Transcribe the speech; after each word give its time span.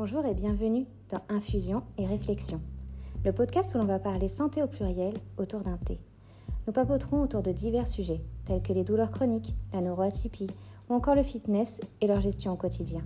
Bonjour 0.00 0.24
et 0.26 0.34
bienvenue 0.34 0.86
dans 1.10 1.18
Infusion 1.28 1.82
et 1.98 2.06
Réflexion, 2.06 2.60
le 3.24 3.32
podcast 3.32 3.74
où 3.74 3.78
l'on 3.78 3.84
va 3.84 3.98
parler 3.98 4.28
santé 4.28 4.62
au 4.62 4.68
pluriel 4.68 5.12
autour 5.38 5.62
d'un 5.62 5.76
thé. 5.76 5.98
Nous 6.68 6.72
papoterons 6.72 7.20
autour 7.20 7.42
de 7.42 7.50
divers 7.50 7.88
sujets 7.88 8.20
tels 8.44 8.62
que 8.62 8.72
les 8.72 8.84
douleurs 8.84 9.10
chroniques, 9.10 9.56
la 9.72 9.80
neuroatypie 9.80 10.46
ou 10.88 10.94
encore 10.94 11.16
le 11.16 11.24
fitness 11.24 11.80
et 12.00 12.06
leur 12.06 12.20
gestion 12.20 12.52
au 12.52 12.56
quotidien. 12.56 13.00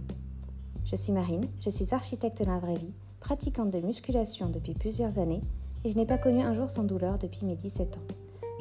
Je 0.84 0.94
suis 0.94 1.14
Marine, 1.14 1.46
je 1.64 1.70
suis 1.70 1.94
architecte 1.94 2.42
dans 2.42 2.52
la 2.52 2.60
vraie 2.60 2.76
vie, 2.76 2.92
pratiquante 3.20 3.70
de 3.70 3.80
musculation 3.80 4.50
depuis 4.50 4.74
plusieurs 4.74 5.18
années 5.18 5.40
et 5.84 5.88
je 5.88 5.96
n'ai 5.96 6.04
pas 6.04 6.18
connu 6.18 6.42
un 6.42 6.54
jour 6.54 6.68
sans 6.68 6.84
douleur 6.84 7.16
depuis 7.16 7.46
mes 7.46 7.56
17 7.56 7.96
ans. 7.96 8.14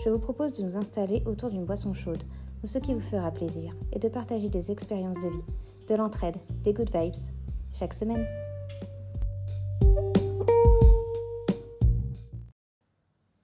Je 0.05 0.09
vous 0.09 0.20
propose 0.20 0.54
de 0.54 0.63
nous 0.63 0.77
installer 0.77 1.21
autour 1.25 1.50
d'une 1.50 1.66
boisson 1.66 1.93
chaude 1.93 2.23
ou 2.63 2.68
ce 2.68 2.77
qui 2.77 2.93
vous 2.93 3.02
fera 3.02 3.29
plaisir 3.32 3.75
et 3.91 4.00
de 4.00 4.07
partager 4.07 4.48
des 4.48 4.71
expériences 4.71 5.20
de 5.20 5.27
vie, 5.27 5.43
de 5.89 5.95
l'entraide, 5.95 6.38
des 6.63 6.71
good 6.71 6.95
vibes 6.95 7.41
chaque 7.74 7.94
semaine. 7.94 8.28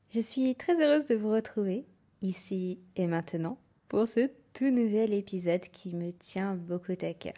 Je 0.09 0.19
suis 0.19 0.55
très 0.55 0.81
heureuse 0.81 1.05
de 1.05 1.15
vous 1.15 1.29
retrouver 1.29 1.85
ici 2.21 2.79
et 2.95 3.07
maintenant 3.07 3.57
pour 3.87 4.07
ce 4.07 4.29
tout 4.53 4.69
nouvel 4.71 5.13
épisode 5.13 5.61
qui 5.61 5.95
me 5.95 6.11
tient 6.11 6.55
beaucoup 6.55 6.93
à 7.01 7.13
cœur. 7.13 7.33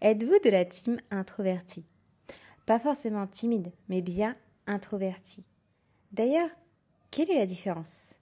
Êtes-vous 0.00 0.38
de 0.44 0.50
la 0.50 0.64
team 0.64 0.98
introvertie? 1.10 1.86
Pas 2.66 2.78
forcément 2.78 3.26
timide, 3.26 3.72
mais 3.88 4.02
bien 4.02 4.36
introvertie. 4.66 5.44
D'ailleurs, 6.12 6.50
quelle 7.10 7.30
est 7.30 7.38
la 7.38 7.46
différence? 7.46 8.18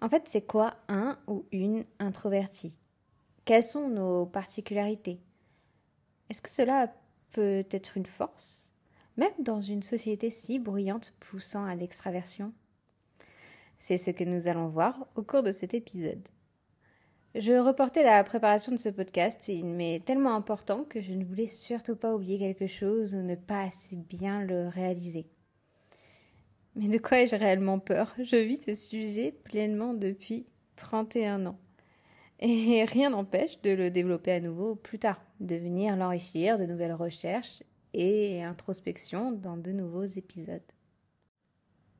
En 0.00 0.08
fait, 0.08 0.24
c'est 0.26 0.46
quoi 0.46 0.74
un 0.88 1.16
ou 1.28 1.44
une 1.52 1.84
introvertie? 2.00 2.76
Quelles 3.44 3.62
sont 3.62 3.88
nos 3.88 4.26
particularités? 4.26 5.20
Est-ce 6.32 6.40
que 6.40 6.48
cela 6.48 6.90
peut 7.32 7.62
être 7.70 7.98
une 7.98 8.06
force, 8.06 8.70
même 9.18 9.34
dans 9.38 9.60
une 9.60 9.82
société 9.82 10.30
si 10.30 10.58
bruyante 10.58 11.12
poussant 11.20 11.66
à 11.66 11.74
l'extraversion? 11.74 12.54
C'est 13.78 13.98
ce 13.98 14.10
que 14.12 14.24
nous 14.24 14.48
allons 14.48 14.68
voir 14.68 15.06
au 15.14 15.22
cours 15.22 15.42
de 15.42 15.52
cet 15.52 15.74
épisode. 15.74 16.26
Je 17.34 17.52
reportais 17.52 18.02
la 18.02 18.24
préparation 18.24 18.72
de 18.72 18.78
ce 18.78 18.88
podcast, 18.88 19.46
il 19.48 19.66
m'est 19.66 20.02
tellement 20.06 20.34
important 20.34 20.84
que 20.84 21.02
je 21.02 21.12
ne 21.12 21.22
voulais 21.22 21.48
surtout 21.48 21.96
pas 21.96 22.14
oublier 22.14 22.38
quelque 22.38 22.66
chose 22.66 23.14
ou 23.14 23.18
ne 23.18 23.34
pas 23.34 23.64
assez 23.64 23.96
bien 23.96 24.40
le 24.40 24.68
réaliser. 24.68 25.26
Mais 26.76 26.88
de 26.88 26.96
quoi 26.96 27.20
ai-je 27.20 27.36
réellement 27.36 27.78
peur? 27.78 28.14
Je 28.18 28.36
vis 28.36 28.62
ce 28.62 28.72
sujet 28.72 29.32
pleinement 29.44 29.92
depuis 29.92 30.46
31 30.76 31.44
ans. 31.44 31.58
Et 32.44 32.84
rien 32.84 33.10
n'empêche 33.10 33.62
de 33.62 33.70
le 33.70 33.88
développer 33.92 34.32
à 34.32 34.40
nouveau 34.40 34.74
plus 34.74 34.98
tard, 34.98 35.20
de 35.38 35.54
venir 35.54 35.94
l'enrichir 35.94 36.58
de 36.58 36.66
nouvelles 36.66 36.92
recherches 36.92 37.62
et 37.94 38.42
introspection 38.42 39.30
dans 39.30 39.56
de 39.56 39.70
nouveaux 39.70 40.02
épisodes. 40.02 40.60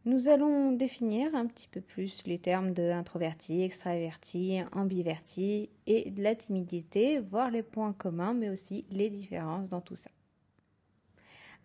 Nous 0.04 0.26
allons 0.26 0.72
définir 0.72 1.32
un 1.36 1.46
petit 1.46 1.68
peu 1.68 1.80
plus 1.80 2.24
les 2.26 2.40
termes 2.40 2.72
de 2.72 2.90
introverti, 2.90 3.62
extraverti, 3.62 4.58
ambiverti 4.72 5.70
et 5.86 6.10
de 6.10 6.24
la 6.24 6.34
timidité, 6.34 7.20
voir 7.20 7.52
les 7.52 7.62
points 7.62 7.92
communs 7.92 8.34
mais 8.34 8.50
aussi 8.50 8.84
les 8.90 9.10
différences 9.10 9.68
dans 9.68 9.80
tout 9.80 9.94
ça. 9.94 10.10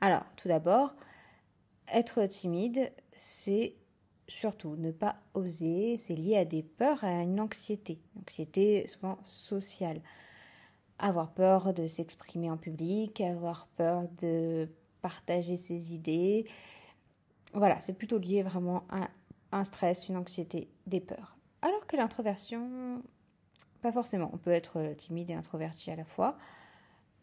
Alors, 0.01 0.25
tout 0.35 0.49
d'abord, 0.49 0.95
être 1.91 2.23
timide, 2.27 2.91
c'est 3.15 3.73
surtout 4.27 4.75
ne 4.75 4.91
pas 4.91 5.15
oser, 5.33 5.97
c'est 5.97 6.15
lié 6.15 6.37
à 6.37 6.45
des 6.45 6.63
peurs, 6.63 7.03
à 7.03 7.21
une 7.21 7.39
anxiété, 7.39 7.99
anxiété 8.21 8.87
souvent 8.87 9.17
sociale. 9.23 10.01
Avoir 10.99 11.31
peur 11.31 11.73
de 11.73 11.87
s'exprimer 11.87 12.49
en 12.49 12.57
public, 12.57 13.21
avoir 13.21 13.67
peur 13.77 14.07
de 14.19 14.67
partager 15.01 15.55
ses 15.55 15.93
idées. 15.93 16.45
Voilà, 17.53 17.79
c'est 17.81 17.93
plutôt 17.93 18.17
lié 18.17 18.43
vraiment 18.43 18.83
à 18.89 19.09
un 19.51 19.63
stress, 19.63 20.09
une 20.09 20.17
anxiété, 20.17 20.67
des 20.87 20.99
peurs. 20.99 21.37
Alors 21.61 21.85
que 21.85 21.95
l'introversion, 21.95 23.01
pas 23.81 23.91
forcément. 23.91 24.29
On 24.33 24.37
peut 24.37 24.51
être 24.51 24.93
timide 24.97 25.29
et 25.29 25.33
introverti 25.33 25.91
à 25.91 25.95
la 25.95 26.05
fois. 26.05 26.37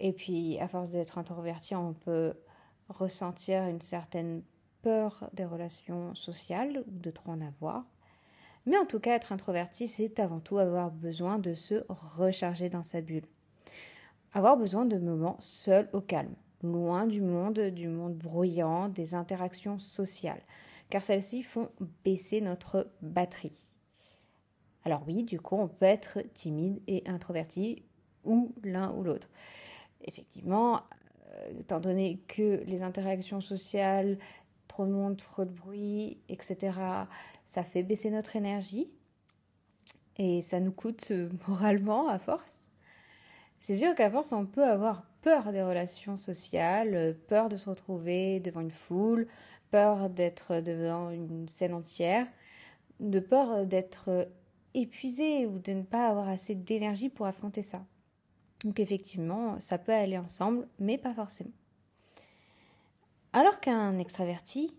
Et 0.01 0.13
puis, 0.13 0.59
à 0.59 0.69
force 0.69 0.91
d'être 0.91 1.19
introverti, 1.19 1.75
on 1.75 1.93
peut 1.93 2.35
ressentir 2.89 3.65
une 3.65 3.81
certaine 3.81 4.43
peur 4.85 5.31
des 5.33 5.47
relations 5.47 6.15
sociales 6.15 6.85
ou 6.87 6.99
de 6.99 7.11
trop 7.11 7.33
en 7.33 7.41
avoir. 7.41 7.87
Mais 8.67 8.77
en 8.77 8.85
tout 8.85 9.01
cas, 9.01 9.15
être 9.15 9.33
introverti, 9.33 9.89
c'est 9.89 10.21
avant 10.21 10.41
tout 10.41 10.59
avoir 10.59 10.91
besoin 10.91 11.39
de 11.39 11.55
se 11.55 11.85
recharger 11.89 12.69
dans 12.69 12.83
sa 12.83 13.01
bulle. 13.01 13.25
Avoir 14.35 14.59
besoin 14.59 14.85
de 14.85 14.99
moments 14.99 15.37
seuls 15.39 15.89
au 15.95 16.03
calme, 16.03 16.35
loin 16.63 17.07
du 17.07 17.23
monde, 17.23 17.61
du 17.61 17.89
monde 17.89 18.15
bruyant, 18.15 18.91
des 18.91 19.15
interactions 19.15 19.79
sociales, 19.79 20.43
car 20.91 21.03
celles-ci 21.03 21.43
font 21.43 21.71
baisser 22.05 22.43
notre 22.43 22.91
batterie. 23.01 23.75
Alors 24.85 25.03
oui, 25.07 25.23
du 25.23 25.41
coup, 25.41 25.57
on 25.57 25.69
peut 25.69 25.87
être 25.87 26.19
timide 26.35 26.83
et 26.89 27.05
introverti, 27.07 27.83
ou 28.25 28.55
l'un 28.63 28.93
ou 28.93 29.03
l'autre. 29.03 29.29
Effectivement, 30.03 30.83
euh, 31.35 31.61
étant 31.61 31.81
donné 31.81 32.21
que 32.29 32.63
les 32.67 32.83
interactions 32.83 33.41
sociales 33.41 34.19
trop 34.75 34.87
de 34.87 34.91
monde, 34.91 35.17
trop 35.17 35.45
de 35.45 35.53
bruit, 35.53 36.19
etc. 36.29 36.73
Ça 37.45 37.63
fait 37.63 37.85
baisser 37.85 38.11
notre 38.11 38.35
énergie 38.35 38.91
et 40.17 40.43
ça 40.43 40.59
nous 40.59 40.73
coûte 40.73 41.13
euh, 41.13 41.31
moralement 41.49 42.09
à 42.09 42.19
force. 42.19 42.59
C'est 43.61 43.77
sûr 43.77 43.95
qu'à 43.95 44.11
force, 44.11 44.33
on 44.33 44.47
peut 44.47 44.65
avoir 44.65 45.05
peur 45.23 45.53
des 45.53 45.63
relations 45.63 46.17
sociales, 46.17 47.17
peur 47.29 47.49
de 47.49 47.55
se 47.55 47.71
retrouver 47.71 48.41
devant 48.41 48.63
une 48.63 48.73
foule, 48.73 49.29
peur 49.71 50.11
d'être 50.11 50.61
devant 50.61 51.11
une 51.11 51.49
scène 51.49 51.73
entière, 51.73 52.27
de 52.99 53.21
peur 53.21 53.67
d'être 53.67 54.29
épuisé 54.75 55.47
ou 55.47 55.61
de 55.61 55.71
ne 55.71 55.83
pas 55.83 56.09
avoir 56.09 56.29
assez 56.29 56.57
d'énergie 56.57 57.11
pour 57.11 57.27
affronter 57.27 57.63
ça. 57.63 57.87
Donc 58.65 58.81
effectivement, 58.81 59.61
ça 59.61 59.79
peut 59.79 59.93
aller 59.93 60.19
ensemble, 60.19 60.67
mais 60.81 60.99
pas 60.99 61.15
forcément. 61.15 61.53
Alors 63.35 63.59
qu'un 63.59 63.99
extraverti 63.99 64.77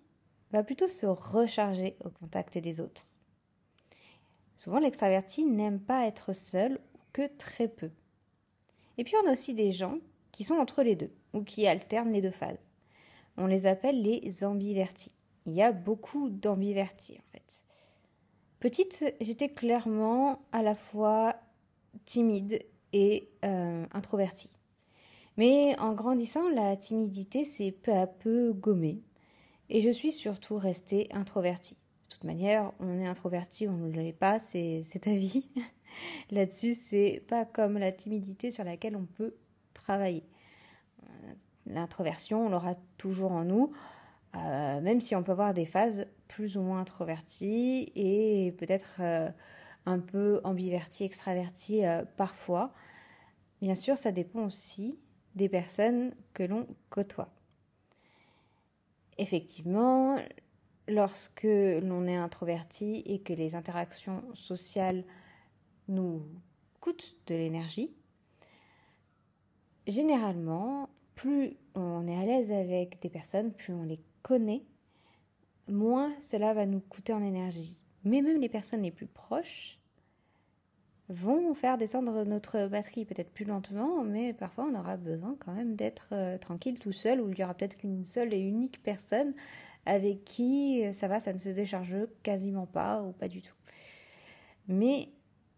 va 0.54 0.64
plutôt 0.64 0.88
se 0.88 1.06
recharger 1.06 1.98
au 2.06 2.10
contact 2.10 2.58
des 2.58 2.80
autres. 2.80 3.06
Souvent, 4.56 4.80
l'extraverti 4.80 5.44
n'aime 5.44 5.82
pas 5.82 6.08
être 6.08 6.32
seul 6.32 6.80
ou 6.94 7.00
que 7.12 7.28
très 7.38 7.68
peu. 7.68 7.92
Et 8.98 9.04
puis, 9.04 9.16
on 9.22 9.28
a 9.28 9.34
aussi 9.34 9.54
des 9.54 9.74
gens 9.74 9.98
qui 10.32 10.46
sont 10.46 10.56
entre 10.56 10.84
les 10.84 10.96
deux 10.96 11.12
ou 11.34 11.44
qui 11.44 11.68
alternent 11.68 12.14
les 12.14 12.22
deux 12.22 12.32
phases. 12.32 12.70
On 13.36 13.46
les 13.46 13.68
appelle 13.68 14.02
les 14.02 14.46
ambivertis. 14.46 15.12
Il 15.46 15.52
y 15.52 15.62
a 15.62 15.74
beaucoup 15.74 16.30
d'ambivertis 16.30 17.18
en 17.20 17.32
fait. 17.34 17.66
Petite, 18.62 19.04
j'étais 19.20 19.50
clairement 19.50 20.40
à 20.54 20.64
la 20.64 20.76
fois 20.76 21.36
timide 22.06 22.66
et 22.94 23.28
euh, 23.44 23.86
introvertie. 23.92 24.50
Mais 25.38 25.78
en 25.79 25.94
grandissant, 25.94 26.50
la 26.50 26.78
timidité 26.78 27.44
s'est 27.44 27.72
peu 27.72 27.91
à 27.91 28.07
peu 28.07 28.53
gommée 28.53 29.01
et 29.69 29.81
je 29.81 29.90
suis 29.90 30.12
surtout 30.12 30.57
restée 30.57 31.09
introvertie. 31.12 31.75
De 31.75 32.13
toute 32.13 32.23
manière, 32.23 32.72
on 32.79 33.00
est 33.00 33.07
introverti, 33.07 33.68
on 33.68 33.73
ne 33.73 33.91
l'est 33.91 34.13
pas, 34.13 34.40
c'est 34.40 34.85
ta 35.01 35.13
vie. 35.13 35.50
Là-dessus, 36.31 36.73
c'est 36.73 37.23
pas 37.28 37.46
comme 37.46 37.78
la 37.78 37.91
timidité 37.91 38.51
sur 38.51 38.63
laquelle 38.63 38.96
on 38.96 39.06
peut 39.06 39.35
travailler. 39.73 40.23
L'introversion, 41.66 42.46
on 42.46 42.50
l'aura 42.50 42.75
toujours 42.97 43.31
en 43.31 43.44
nous, 43.44 43.72
euh, 44.35 44.81
même 44.81 45.02
si 45.02 45.16
on 45.16 45.23
peut 45.23 45.31
avoir 45.31 45.53
des 45.53 45.66
phases 45.66 46.07
plus 46.28 46.57
ou 46.57 46.62
moins 46.62 46.79
introverties 46.79 47.91
et 47.96 48.53
peut-être 48.59 48.97
euh, 49.00 49.29
un 49.88 50.00
peu 50.00 50.41
ambiverties, 50.44 51.06
extraverties 51.06 51.85
euh, 51.85 52.03
parfois. 52.17 52.72
Bien 53.62 53.73
sûr, 53.73 53.97
ça 53.97 54.12
dépend 54.12 54.46
aussi 54.46 55.00
des 55.35 55.50
personnes 55.50 56.14
que 56.34 56.43
l'on 56.43 56.67
côtoie. 56.90 57.29
Effectivement, 59.17 60.17
lorsque 60.87 61.43
l'on 61.43 62.08
est 62.08 62.16
introverti 62.16 63.03
et 63.05 63.20
que 63.20 63.34
les 63.34 63.55
interactions 63.55 64.23
sociales 64.34 65.03
nous 65.87 66.23
coûtent 66.79 67.16
de 67.28 67.35
l'énergie, 67.35 67.93
généralement, 69.87 70.90
plus 71.16 71.58
on 71.76 72.08
est 72.08 72.17
à 72.17 72.26
l'aise 72.26 72.52
avec 72.52 73.02
des 73.02 73.09
personnes, 73.09 73.53
plus 73.53 73.73
on 73.73 73.84
les 73.84 73.99
connaît, 74.22 74.64
moins 75.67 76.14
cela 76.20 76.53
va 76.53 76.66
nous 76.66 76.81
coûter 76.81 77.14
en 77.14 77.23
énergie. 77.23 77.84
Mais 78.03 78.22
même 78.22 78.40
les 78.40 78.49
personnes 78.49 78.84
les 78.84 78.91
plus 78.91 79.08
proches, 79.08 79.79
vont 81.09 81.53
faire 81.53 81.78
descendre 81.78 82.23
notre 82.23 82.67
batterie 82.67 83.05
peut-être 83.05 83.31
plus 83.31 83.46
lentement, 83.46 84.03
mais 84.03 84.34
parfois 84.34 84.66
on 84.72 84.75
aura 84.75 84.97
besoin 84.97 85.35
quand 85.40 85.53
même 85.53 85.75
d'être 85.75 86.09
euh, 86.11 86.37
tranquille 86.37 86.79
tout 86.79 86.91
seul, 86.91 87.22
ou 87.22 87.29
il 87.29 87.37
y 87.37 87.43
aura 87.43 87.53
peut-être 87.53 87.78
qu'une 87.78 88.03
seule 88.03 88.34
et 88.34 88.40
unique 88.40 88.81
personne 88.81 89.34
avec 89.85 90.23
qui 90.23 90.84
euh, 90.84 90.91
ça 90.91 91.07
va, 91.07 91.19
ça 91.19 91.31
ne 91.31 91.37
se 91.37 91.49
décharge 91.49 91.96
quasiment 92.23 92.66
pas 92.66 93.03
ou 93.03 93.11
pas 93.11 93.28
du 93.28 93.41
tout. 93.41 93.53
Mais 94.67 95.09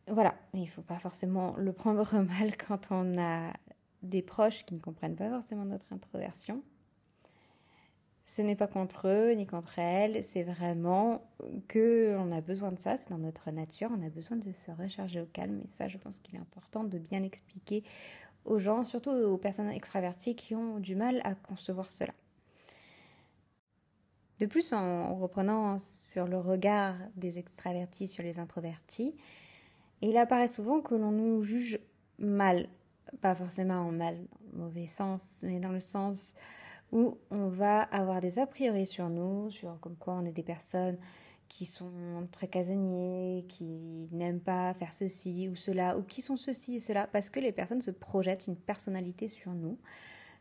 voilà, 0.08 0.36
il 0.54 0.62
ne 0.62 0.68
faut 0.68 0.82
pas 0.82 1.00
forcément 1.00 1.56
le 1.58 1.72
prendre 1.72 2.14
mal 2.22 2.58
quand 2.58 2.92
on 2.92 3.18
a 3.18 3.54
des 4.04 4.22
proches 4.22 4.66
qui 4.66 4.74
ne 4.74 4.80
comprennent 4.80 5.16
pas 5.16 5.30
forcément 5.30 5.66
notre 5.66 5.92
introversion. 5.92 6.62
Ce 8.30 8.42
n'est 8.42 8.58
pas 8.58 8.68
contre 8.68 9.08
eux 9.08 9.32
ni 9.32 9.48
contre 9.48 9.80
elles, 9.80 10.22
c'est 10.22 10.44
vraiment 10.44 11.26
que 11.70 12.14
on 12.20 12.34
a 12.34 12.42
besoin 12.42 12.74
de 12.74 12.80
ça, 12.80 12.98
c'est 12.98 13.10
dans 13.10 13.18
notre 13.18 13.52
nature, 13.52 13.90
on 13.98 14.06
a 14.06 14.10
besoin 14.10 14.36
de 14.36 14.52
se 14.52 14.70
recharger 14.70 15.22
au 15.22 15.26
calme 15.26 15.62
et 15.64 15.68
ça 15.70 15.88
je 15.88 15.98
pense 15.98 16.20
qu'il 16.20 16.36
est 16.36 16.42
important 16.42 16.84
de 16.84 16.98
bien 16.98 17.24
expliquer 17.24 17.86
aux 18.44 18.60
gens, 18.60 18.84
surtout 18.84 19.12
aux 19.12 19.38
personnes 19.38 19.70
extraverties 19.70 20.36
qui 20.36 20.56
ont 20.56 20.80
du 20.80 20.98
mal 20.98 21.22
à 21.24 21.36
concevoir 21.36 21.90
cela. 21.90 22.14
De 24.40 24.46
plus, 24.46 24.74
en 24.74 25.16
reprenant 25.16 25.80
sur 25.80 26.28
le 26.28 26.38
regard 26.38 26.96
des 27.16 27.40
extravertis 27.40 28.10
sur 28.10 28.24
les 28.24 28.40
introvertis, 28.40 29.16
il 30.02 30.18
apparaît 30.18 30.50
souvent 30.50 30.82
que 30.82 30.96
l'on 30.96 31.12
nous 31.12 31.44
juge 31.44 31.80
mal, 32.20 32.68
pas 33.22 33.36
forcément 33.36 33.88
en 33.88 33.92
mal, 33.94 34.18
dans 34.52 34.66
mauvais 34.66 34.86
sens, 34.86 35.44
mais 35.44 35.62
dans 35.62 35.72
le 35.72 35.80
sens 35.80 36.36
où 36.92 37.18
on 37.32 37.48
va 37.48 37.82
avoir 37.82 38.22
des 38.22 38.40
a 38.40 38.48
priori 38.48 38.86
sur 38.86 39.10
nous, 39.10 39.50
sur 39.52 39.80
comme 39.80 39.96
quoi 39.96 40.14
on 40.16 40.26
est 40.26 40.32
des 40.32 40.44
personnes 40.44 40.98
qui 41.48 41.66
sont 41.66 42.28
très 42.32 42.48
casaniers, 42.48 43.46
qui 43.48 44.10
n'aiment 44.12 44.42
pas 44.42 44.74
faire 44.74 44.94
ceci 44.94 45.48
ou 45.50 45.56
cela, 45.56 45.98
ou 45.98 46.04
qui 46.04 46.22
sont 46.22 46.38
ceci 46.38 46.76
et 46.76 46.80
cela, 46.80 47.08
parce 47.08 47.30
que 47.30 47.40
les 47.40 47.52
personnes 47.52 47.82
se 47.82 47.92
projettent 47.92 48.48
une 48.48 48.58
personnalité 48.58 49.28
sur 49.28 49.54
nous, 49.54 49.78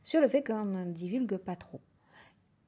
sur 0.02 0.20
le 0.20 0.28
fait 0.28 0.44
qu'on 0.44 0.64
ne 0.64 0.92
divulgue 0.92 1.36
pas 1.36 1.56
trop. 1.56 1.80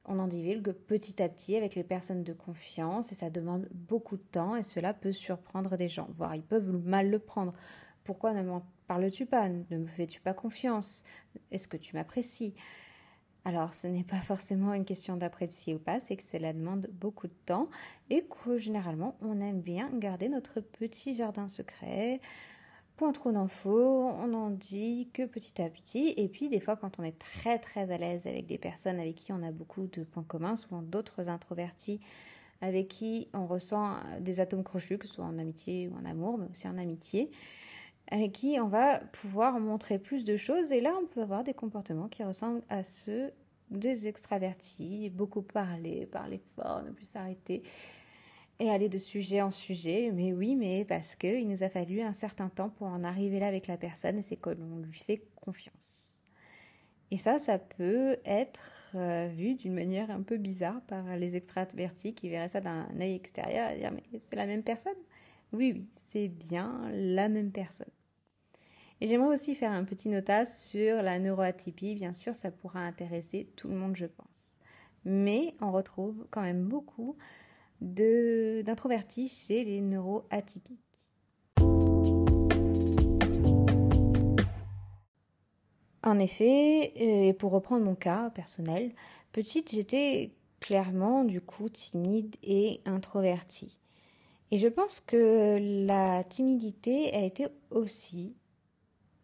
On 0.05 0.19
en 0.19 0.27
divulgue 0.27 0.71
petit 0.71 1.21
à 1.21 1.29
petit 1.29 1.55
avec 1.55 1.75
les 1.75 1.83
personnes 1.83 2.23
de 2.23 2.33
confiance 2.33 3.11
et 3.11 3.15
ça 3.15 3.29
demande 3.29 3.67
beaucoup 3.71 4.17
de 4.17 4.23
temps 4.23 4.55
et 4.55 4.63
cela 4.63 4.93
peut 4.93 5.11
surprendre 5.11 5.77
des 5.77 5.89
gens, 5.89 6.09
voire 6.17 6.35
ils 6.35 6.41
peuvent 6.41 6.71
mal 6.71 7.09
le 7.09 7.19
prendre. 7.19 7.53
Pourquoi 8.03 8.33
ne 8.33 8.41
m'en 8.41 8.65
parles-tu 8.87 9.25
pas? 9.25 9.49
Ne 9.49 9.77
me 9.77 9.85
fais-tu 9.85 10.19
pas 10.19 10.33
confiance? 10.33 11.03
Est-ce 11.51 11.67
que 11.67 11.77
tu 11.77 11.95
m'apprécies? 11.95 12.55
Alors, 13.45 13.73
ce 13.73 13.87
n'est 13.87 14.03
pas 14.03 14.17
forcément 14.17 14.73
une 14.73 14.85
question 14.85 15.15
d'apprécier 15.15 15.73
ou 15.73 15.79
pas, 15.79 15.99
c'est 15.99 16.15
que 16.15 16.23
cela 16.23 16.53
demande 16.53 16.87
beaucoup 16.91 17.27
de 17.27 17.33
temps 17.45 17.69
et 18.09 18.25
que 18.25 18.57
généralement, 18.57 19.17
on 19.21 19.39
aime 19.39 19.61
bien 19.61 19.89
garder 19.93 20.29
notre 20.29 20.59
petit 20.59 21.15
jardin 21.15 21.47
secret, 21.47 22.19
point 22.97 23.13
trop 23.13 23.31
d'infos, 23.31 24.09
on 24.09 24.33
en 24.33 24.49
dit 24.49 25.09
que 25.13 25.25
petit 25.25 25.61
à 25.61 25.69
petit. 25.69 26.13
Et 26.17 26.27
puis 26.27 26.49
des 26.49 26.59
fois 26.59 26.75
quand 26.75 26.99
on 26.99 27.03
est 27.03 27.17
très 27.17 27.57
très 27.57 27.89
à 27.91 27.97
l'aise 27.97 28.27
avec 28.27 28.45
des 28.45 28.57
personnes 28.57 28.99
avec 28.99 29.15
qui 29.15 29.31
on 29.31 29.41
a 29.41 29.51
beaucoup 29.51 29.87
de 29.87 30.03
points 30.03 30.25
communs, 30.27 30.57
souvent 30.57 30.81
d'autres 30.81 31.29
introvertis 31.29 32.01
avec 32.61 32.89
qui 32.89 33.29
on 33.33 33.47
ressent 33.47 33.95
des 34.19 34.41
atomes 34.41 34.65
crochus, 34.65 34.97
que 34.97 35.07
ce 35.07 35.13
soit 35.13 35.25
en 35.25 35.39
amitié 35.39 35.87
ou 35.87 35.95
en 35.95 36.03
amour, 36.03 36.37
mais 36.37 36.47
aussi 36.51 36.67
en 36.67 36.77
amitié, 36.77 37.31
avec 38.09 38.33
qui 38.33 38.59
on 38.59 38.67
va 38.67 38.99
pouvoir 38.99 39.59
montrer 39.59 39.99
plus 39.99 40.25
de 40.25 40.35
choses. 40.35 40.71
Et 40.71 40.81
là 40.81 40.93
on 41.01 41.05
peut 41.05 41.21
avoir 41.21 41.43
des 41.43 41.53
comportements 41.53 42.07
qui 42.07 42.23
ressemblent 42.23 42.63
à 42.69 42.83
ceux 42.83 43.31
des 43.71 44.07
extravertis, 44.07 45.09
beaucoup 45.09 45.41
parler, 45.41 46.07
parler 46.07 46.41
fort, 46.55 46.83
ne 46.83 46.91
plus 46.91 47.05
s'arrêter 47.05 47.63
et 48.59 48.69
aller 48.69 48.89
de 48.89 48.97
sujet 48.97 49.41
en 49.41 49.51
sujet. 49.51 50.11
Mais 50.13 50.33
oui, 50.33 50.55
mais 50.55 50.85
parce 50.85 51.15
qu'il 51.15 51.47
nous 51.47 51.63
a 51.63 51.69
fallu 51.69 52.01
un 52.01 52.13
certain 52.13 52.49
temps 52.49 52.69
pour 52.69 52.87
en 52.87 53.03
arriver 53.03 53.39
là 53.39 53.47
avec 53.47 53.67
la 53.67 53.77
personne 53.77 54.17
et 54.17 54.21
c'est 54.21 54.37
que 54.37 54.49
l'on 54.49 54.79
lui 54.79 54.97
fait 54.97 55.23
confiance. 55.35 56.19
Et 57.11 57.17
ça, 57.17 57.39
ça 57.39 57.57
peut 57.57 58.17
être 58.23 58.91
euh, 58.93 59.27
vu 59.35 59.55
d'une 59.55 59.73
manière 59.73 60.11
un 60.11 60.21
peu 60.21 60.37
bizarre 60.37 60.81
par 60.81 61.17
les 61.17 61.35
extravertis 61.35 62.13
qui 62.13 62.29
verraient 62.29 62.49
ça 62.49 62.61
d'un 62.61 62.87
œil 62.99 63.15
extérieur 63.15 63.71
et 63.71 63.79
dire 63.79 63.91
mais 63.91 64.03
c'est 64.19 64.35
la 64.35 64.45
même 64.45 64.63
personne? 64.63 64.93
Oui, 65.51 65.71
oui, 65.73 65.87
c'est 66.11 66.27
bien 66.27 66.87
la 66.91 67.27
même 67.27 67.51
personne. 67.51 67.87
Et 69.01 69.07
j'aimerais 69.07 69.33
aussi 69.33 69.55
faire 69.55 69.71
un 69.71 69.85
petit 69.85 70.09
notas 70.09 70.45
sur 70.45 71.01
la 71.01 71.19
neuroatypie. 71.19 71.95
Bien 71.95 72.11
sûr, 72.11 72.35
ça 72.35 72.51
pourra 72.51 72.81
intéresser 72.81 73.47
tout 73.55 73.69
le 73.69 73.75
monde, 73.75 73.95
je 73.95 74.05
pense. 74.05 74.57
Mais 75.05 75.55
on 75.61 75.71
retrouve 75.71 76.27
quand 76.31 76.41
même 76.41 76.63
beaucoup 76.63 77.15
d'introvertis 77.79 79.29
chez 79.29 79.63
les 79.63 79.79
neuroatypiques. 79.79 80.79
En 86.03 86.19
effet, 86.19 86.91
et 86.95 87.33
pour 87.33 87.51
reprendre 87.51 87.85
mon 87.85 87.95
cas 87.95 88.29
personnel, 88.31 88.91
petite, 89.31 89.71
j'étais 89.71 90.33
clairement 90.59 91.23
du 91.23 91.39
coup 91.39 91.69
timide 91.69 92.35
et 92.43 92.81
introvertie. 92.85 93.77
Et 94.51 94.57
je 94.57 94.67
pense 94.67 94.99
que 94.99 95.85
la 95.85 96.23
timidité 96.25 97.13
a 97.13 97.23
été 97.23 97.47
aussi 97.69 98.35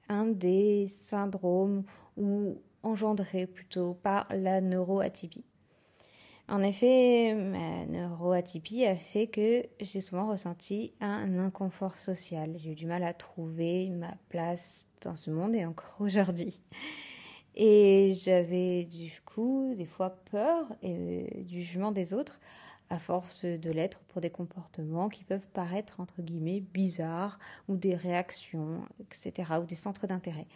un 0.09 0.25
des 0.25 0.87
syndromes 0.87 1.83
ou 2.17 2.61
engendré 2.83 3.47
plutôt 3.47 3.93
par 3.95 4.27
la 4.31 4.61
neuroatypie. 4.61 5.45
En 6.47 6.61
effet, 6.61 7.33
ma 7.33 7.85
neuroatypie 7.87 8.85
a 8.85 8.95
fait 8.95 9.25
que 9.25 9.63
j'ai 9.81 9.99
souvent 9.99 10.29
ressenti 10.29 10.93
un 11.01 11.39
inconfort 11.39 11.97
social. 11.97 12.53
J'ai 12.57 12.73
eu 12.73 12.75
du 12.75 12.85
mal 12.85 13.03
à 13.03 13.13
trouver 13.13 13.89
ma 13.89 14.13
place 14.29 14.87
dans 15.01 15.15
ce 15.15 15.31
monde 15.31 15.55
et 15.55 15.65
encore 15.65 15.95
aujourd'hui. 15.99 16.61
Et 17.55 18.13
j'avais 18.21 18.83
du 18.83 19.11
coup 19.25 19.73
des 19.75 19.85
fois 19.85 20.11
peur 20.31 20.67
du 20.83 21.63
jugement 21.63 21.91
des 21.91 22.13
autres 22.13 22.39
à 22.89 22.99
force 22.99 23.45
de 23.45 23.71
l'être 23.71 24.03
pour 24.05 24.21
des 24.21 24.29
comportements 24.29 25.09
qui 25.09 25.23
peuvent 25.23 25.47
paraître 25.53 25.99
entre 25.99 26.21
guillemets 26.21 26.59
bizarres 26.59 27.39
ou 27.67 27.77
des 27.77 27.95
réactions, 27.95 28.83
etc. 28.99 29.53
ou 29.61 29.65
des 29.65 29.75
centres 29.75 30.07
d'intérêt 30.07 30.47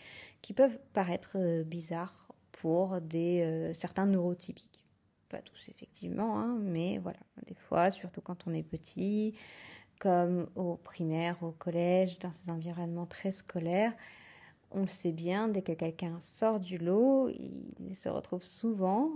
qui 0.41 0.53
peuvent 0.53 0.79
paraître 0.93 1.37
euh, 1.37 1.63
bizarres 1.63 2.27
pour 2.51 3.01
des, 3.01 3.41
euh, 3.41 3.73
certains 3.73 4.05
neurotypiques 4.05 4.79
pas 5.29 5.41
tous 5.41 5.69
effectivement, 5.69 6.39
hein, 6.39 6.57
mais 6.59 6.97
voilà, 6.97 7.19
des 7.45 7.53
fois, 7.53 7.91
surtout 7.91 8.19
quand 8.19 8.47
on 8.47 8.53
est 8.53 8.63
petit, 8.63 9.35
comme 9.99 10.49
au 10.55 10.75
primaire, 10.75 11.43
au 11.43 11.51
collège, 11.51 12.19
dans 12.19 12.31
ces 12.31 12.49
environnements 12.49 13.05
très 13.05 13.31
scolaires, 13.31 13.93
on 14.71 14.81
le 14.81 14.87
sait 14.87 15.11
bien, 15.11 15.47
dès 15.47 15.61
que 15.61 15.71
quelqu'un 15.71 16.17
sort 16.19 16.59
du 16.59 16.77
lot, 16.77 17.29
il 17.29 17.95
se 17.95 18.09
retrouve 18.09 18.43
souvent 18.43 19.11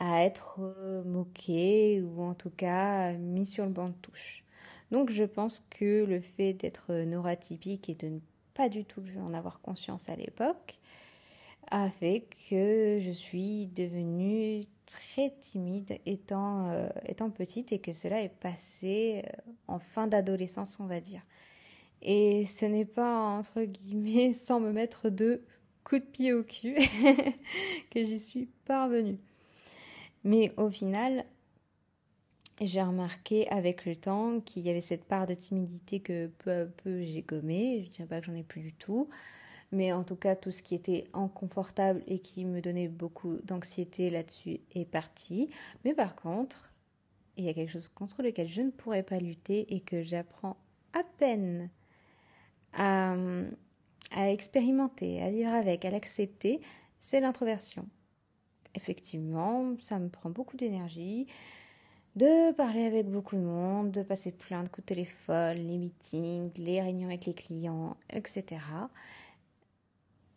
à 0.00 0.24
être 0.24 0.60
moqué 1.04 2.02
ou 2.02 2.22
en 2.22 2.34
tout 2.34 2.50
cas 2.50 3.12
mis 3.12 3.46
sur 3.46 3.64
le 3.64 3.72
banc 3.72 3.88
de 3.88 3.94
touche. 4.02 4.44
Donc 4.90 5.10
je 5.10 5.24
pense 5.24 5.64
que 5.70 6.04
le 6.04 6.20
fait 6.20 6.54
d'être 6.54 6.92
neurotypique 6.92 7.88
et 7.88 7.94
de 7.94 8.08
ne 8.08 8.18
pas 8.54 8.68
du 8.68 8.84
tout 8.84 9.02
en 9.20 9.34
avoir 9.34 9.60
conscience 9.60 10.08
à 10.08 10.16
l'époque, 10.16 10.78
a 11.70 11.90
fait 11.90 12.26
que 12.48 12.98
je 13.00 13.10
suis 13.10 13.66
devenue 13.68 14.64
très 14.86 15.30
timide 15.40 15.98
étant, 16.06 16.70
euh, 16.70 16.88
étant 17.06 17.30
petite 17.30 17.72
et 17.72 17.78
que 17.78 17.92
cela 17.92 18.22
est 18.22 18.34
passé 18.40 19.22
euh, 19.26 19.52
en 19.68 19.78
fin 19.78 20.06
d'adolescence, 20.06 20.80
on 20.80 20.86
va 20.86 21.00
dire. 21.00 21.22
Et 22.02 22.44
ce 22.44 22.64
n'est 22.64 22.84
pas, 22.84 23.18
entre 23.18 23.62
guillemets, 23.62 24.32
sans 24.32 24.60
me 24.60 24.72
mettre 24.72 25.10
de 25.10 25.42
coups 25.84 26.02
de 26.02 26.06
pied 26.06 26.32
au 26.32 26.42
cul 26.42 26.74
que 27.90 28.04
j'y 28.04 28.18
suis 28.18 28.48
parvenue. 28.64 29.18
Mais 30.24 30.52
au 30.56 30.70
final, 30.70 31.24
j'ai 32.60 32.82
remarqué 32.82 33.48
avec 33.48 33.84
le 33.86 33.96
temps 33.96 34.40
qu'il 34.40 34.62
y 34.62 34.70
avait 34.70 34.80
cette 34.80 35.04
part 35.04 35.26
de 35.26 35.34
timidité 35.34 36.00
que 36.00 36.26
peu 36.38 36.50
à 36.50 36.66
peu 36.66 37.02
j'ai 37.02 37.22
gommée. 37.22 37.82
Je 37.82 37.88
ne 37.88 37.92
dirais 37.92 38.08
pas 38.08 38.20
que 38.20 38.26
j'en 38.26 38.34
ai 38.34 38.42
plus 38.42 38.60
du 38.60 38.72
tout. 38.72 39.08
Mais 39.70 39.92
en 39.92 40.02
tout 40.02 40.16
cas, 40.16 40.34
tout 40.34 40.50
ce 40.50 40.62
qui 40.62 40.74
était 40.74 41.08
inconfortable 41.12 42.02
et 42.06 42.20
qui 42.20 42.44
me 42.44 42.60
donnait 42.60 42.88
beaucoup 42.88 43.36
d'anxiété 43.44 44.10
là-dessus 44.10 44.60
est 44.74 44.86
parti. 44.86 45.50
Mais 45.84 45.94
par 45.94 46.16
contre, 46.16 46.72
il 47.36 47.44
y 47.44 47.48
a 47.48 47.54
quelque 47.54 47.70
chose 47.70 47.88
contre 47.88 48.22
lequel 48.22 48.48
je 48.48 48.62
ne 48.62 48.70
pourrais 48.70 49.02
pas 49.02 49.18
lutter 49.18 49.74
et 49.74 49.80
que 49.80 50.02
j'apprends 50.02 50.56
à 50.94 51.04
peine 51.18 51.70
à, 52.72 53.14
à 54.10 54.30
expérimenter, 54.30 55.22
à 55.22 55.30
vivre 55.30 55.52
avec, 55.52 55.84
à 55.84 55.90
l'accepter, 55.90 56.60
c'est 56.98 57.20
l'introversion. 57.20 57.86
Effectivement, 58.74 59.74
ça 59.80 59.98
me 59.98 60.08
prend 60.08 60.30
beaucoup 60.30 60.56
d'énergie 60.56 61.26
de 62.16 62.52
parler 62.52 62.84
avec 62.84 63.08
beaucoup 63.08 63.36
de 63.36 63.42
monde, 63.42 63.92
de 63.92 64.02
passer 64.02 64.32
plein 64.32 64.64
de 64.64 64.68
coups 64.68 64.84
de 64.84 64.94
téléphone, 64.94 65.56
les 65.58 65.78
meetings, 65.78 66.50
les 66.56 66.82
réunions 66.82 67.08
avec 67.08 67.26
les 67.26 67.34
clients, 67.34 67.96
etc. 68.10 68.60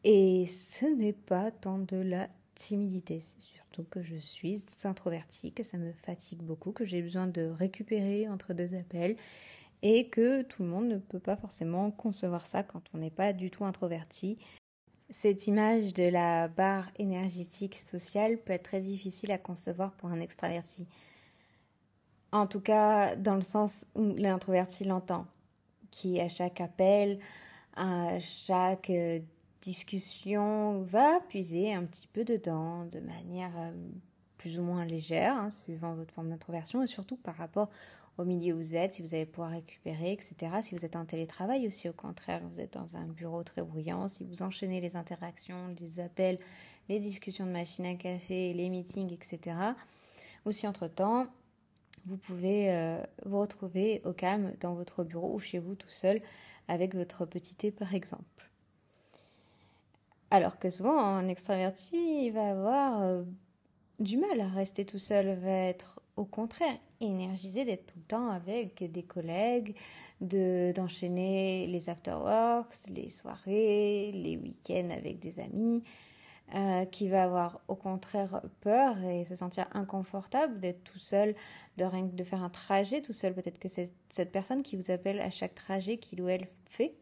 Et 0.03 0.45
ce 0.45 0.85
n'est 0.85 1.13
pas 1.13 1.51
tant 1.51 1.79
de 1.79 1.97
la 1.97 2.29
timidité, 2.53 3.19
c'est 3.19 3.41
surtout 3.41 3.83
que 3.83 4.03
je 4.03 4.17
suis 4.17 4.63
introvertie, 4.83 5.53
que 5.53 5.63
ça 5.63 5.77
me 5.77 5.91
fatigue 5.93 6.41
beaucoup, 6.41 6.71
que 6.71 6.85
j'ai 6.85 7.01
besoin 7.01 7.27
de 7.27 7.43
récupérer 7.43 8.27
entre 8.27 8.53
deux 8.53 8.75
appels 8.75 9.15
et 9.81 10.09
que 10.09 10.43
tout 10.43 10.61
le 10.61 10.69
monde 10.69 10.87
ne 10.87 10.97
peut 10.97 11.19
pas 11.19 11.35
forcément 11.35 11.89
concevoir 11.89 12.45
ça 12.45 12.61
quand 12.61 12.83
on 12.93 12.99
n'est 12.99 13.09
pas 13.09 13.33
du 13.33 13.49
tout 13.49 13.65
introverti. 13.65 14.37
Cette 15.11 15.45
image 15.47 15.93
de 15.93 16.03
la 16.03 16.47
barre 16.47 16.89
énergétique 16.97 17.75
sociale 17.77 18.37
peut 18.37 18.53
être 18.53 18.63
très 18.63 18.79
difficile 18.79 19.33
à 19.33 19.37
concevoir 19.37 19.91
pour 19.91 20.09
un 20.09 20.21
extraverti. 20.21 20.87
En 22.31 22.47
tout 22.47 22.61
cas, 22.61 23.17
dans 23.17 23.35
le 23.35 23.41
sens 23.41 23.85
où 23.93 24.13
l'introverti 24.15 24.85
l'entend, 24.85 25.27
qui 25.91 26.21
à 26.21 26.29
chaque 26.29 26.61
appel, 26.61 27.19
à 27.75 28.21
chaque 28.21 28.89
euh, 28.89 29.19
discussion 29.61 30.81
va 30.83 31.19
puiser 31.27 31.73
un 31.73 31.83
petit 31.83 32.07
peu 32.07 32.23
dedans 32.23 32.85
de 32.85 33.01
manière 33.01 33.51
euh, 33.57 33.71
plus 34.37 34.59
ou 34.59 34.63
moins 34.63 34.85
légère, 34.85 35.35
hein, 35.35 35.49
suivant 35.49 35.93
votre 35.93 36.13
forme 36.13 36.29
d'introversion, 36.29 36.83
et 36.83 36.87
surtout 36.87 37.17
par 37.17 37.35
rapport 37.35 37.69
au 38.17 38.25
milieu 38.25 38.53
où 38.53 38.57
vous 38.57 38.75
êtes, 38.75 38.95
si 38.95 39.01
vous 39.01 39.15
allez 39.15 39.25
pouvoir 39.25 39.51
récupérer, 39.51 40.11
etc. 40.11 40.35
Si 40.61 40.75
vous 40.75 40.85
êtes 40.85 40.95
en 40.95 41.05
télétravail 41.05 41.67
aussi, 41.67 41.89
au 41.89 41.93
contraire, 41.93 42.41
vous 42.51 42.59
êtes 42.59 42.73
dans 42.73 42.95
un 42.95 43.05
bureau 43.05 43.43
très 43.43 43.61
bruyant, 43.61 44.07
si 44.07 44.23
vous 44.23 44.41
enchaînez 44.43 44.81
les 44.81 44.95
interactions, 44.95 45.75
les 45.79 45.99
appels, 45.99 46.39
les 46.89 46.99
discussions 46.99 47.45
de 47.45 47.51
machine 47.51 47.85
à 47.85 47.95
café, 47.95 48.53
les 48.53 48.69
meetings, 48.69 49.13
etc. 49.13 49.55
Ou 50.45 50.51
si 50.51 50.67
entre-temps, 50.67 51.27
vous 52.05 52.17
pouvez 52.17 52.71
euh, 52.71 53.01
vous 53.25 53.39
retrouver 53.39 54.01
au 54.05 54.13
calme 54.13 54.53
dans 54.59 54.73
votre 54.73 55.03
bureau 55.03 55.33
ou 55.33 55.39
chez 55.39 55.59
vous 55.59 55.75
tout 55.75 55.89
seul 55.89 56.21
avec 56.67 56.95
votre 56.95 57.25
petit 57.25 57.55
thé 57.55 57.71
par 57.71 57.93
exemple. 57.93 58.25
Alors 60.31 60.57
que 60.57 60.69
souvent, 60.69 60.97
un 60.97 61.27
extraverti 61.27 62.29
va 62.31 62.51
avoir 62.51 63.01
euh, 63.01 63.23
du 63.99 64.17
mal 64.17 64.39
à 64.39 64.47
rester 64.47 64.85
tout 64.85 64.99
seul, 64.99 65.37
va 65.39 65.51
être 65.51 66.00
au 66.15 66.25
contraire 66.25 66.77
énergisé 66.99 67.65
d'être 67.65 67.87
tout 67.87 67.99
le 67.99 68.05
temps 68.05 68.29
avec 68.29 68.91
des 68.91 69.03
collègues, 69.03 69.75
de 70.19 70.71
d'enchaîner 70.75 71.67
les 71.67 71.89
afterworks, 71.89 72.75
les 72.89 73.09
soirées, 73.09 74.11
les 74.13 74.37
week-ends 74.37 74.89
avec 74.91 75.19
des 75.19 75.39
amis, 75.39 75.83
euh, 76.53 76.85
qui 76.85 77.07
va 77.07 77.23
avoir 77.23 77.61
au 77.67 77.75
contraire 77.75 78.41
peur 78.59 79.01
et 79.03 79.23
se 79.25 79.35
sentir 79.35 79.67
inconfortable 79.73 80.59
d'être 80.59 80.83
tout 80.83 80.99
seul, 80.99 81.33
de 81.77 82.15
de 82.15 82.23
faire 82.23 82.43
un 82.43 82.49
trajet 82.49 83.01
tout 83.01 83.13
seul. 83.13 83.33
Peut-être 83.33 83.57
que 83.57 83.69
c'est 83.69 83.91
cette 84.09 84.31
personne 84.31 84.61
qui 84.61 84.75
vous 84.75 84.91
appelle 84.91 85.19
à 85.21 85.29
chaque 85.29 85.55
trajet 85.55 85.97
qu'il 85.97 86.21
ou 86.21 86.27
elle 86.27 86.47
fait 86.69 86.93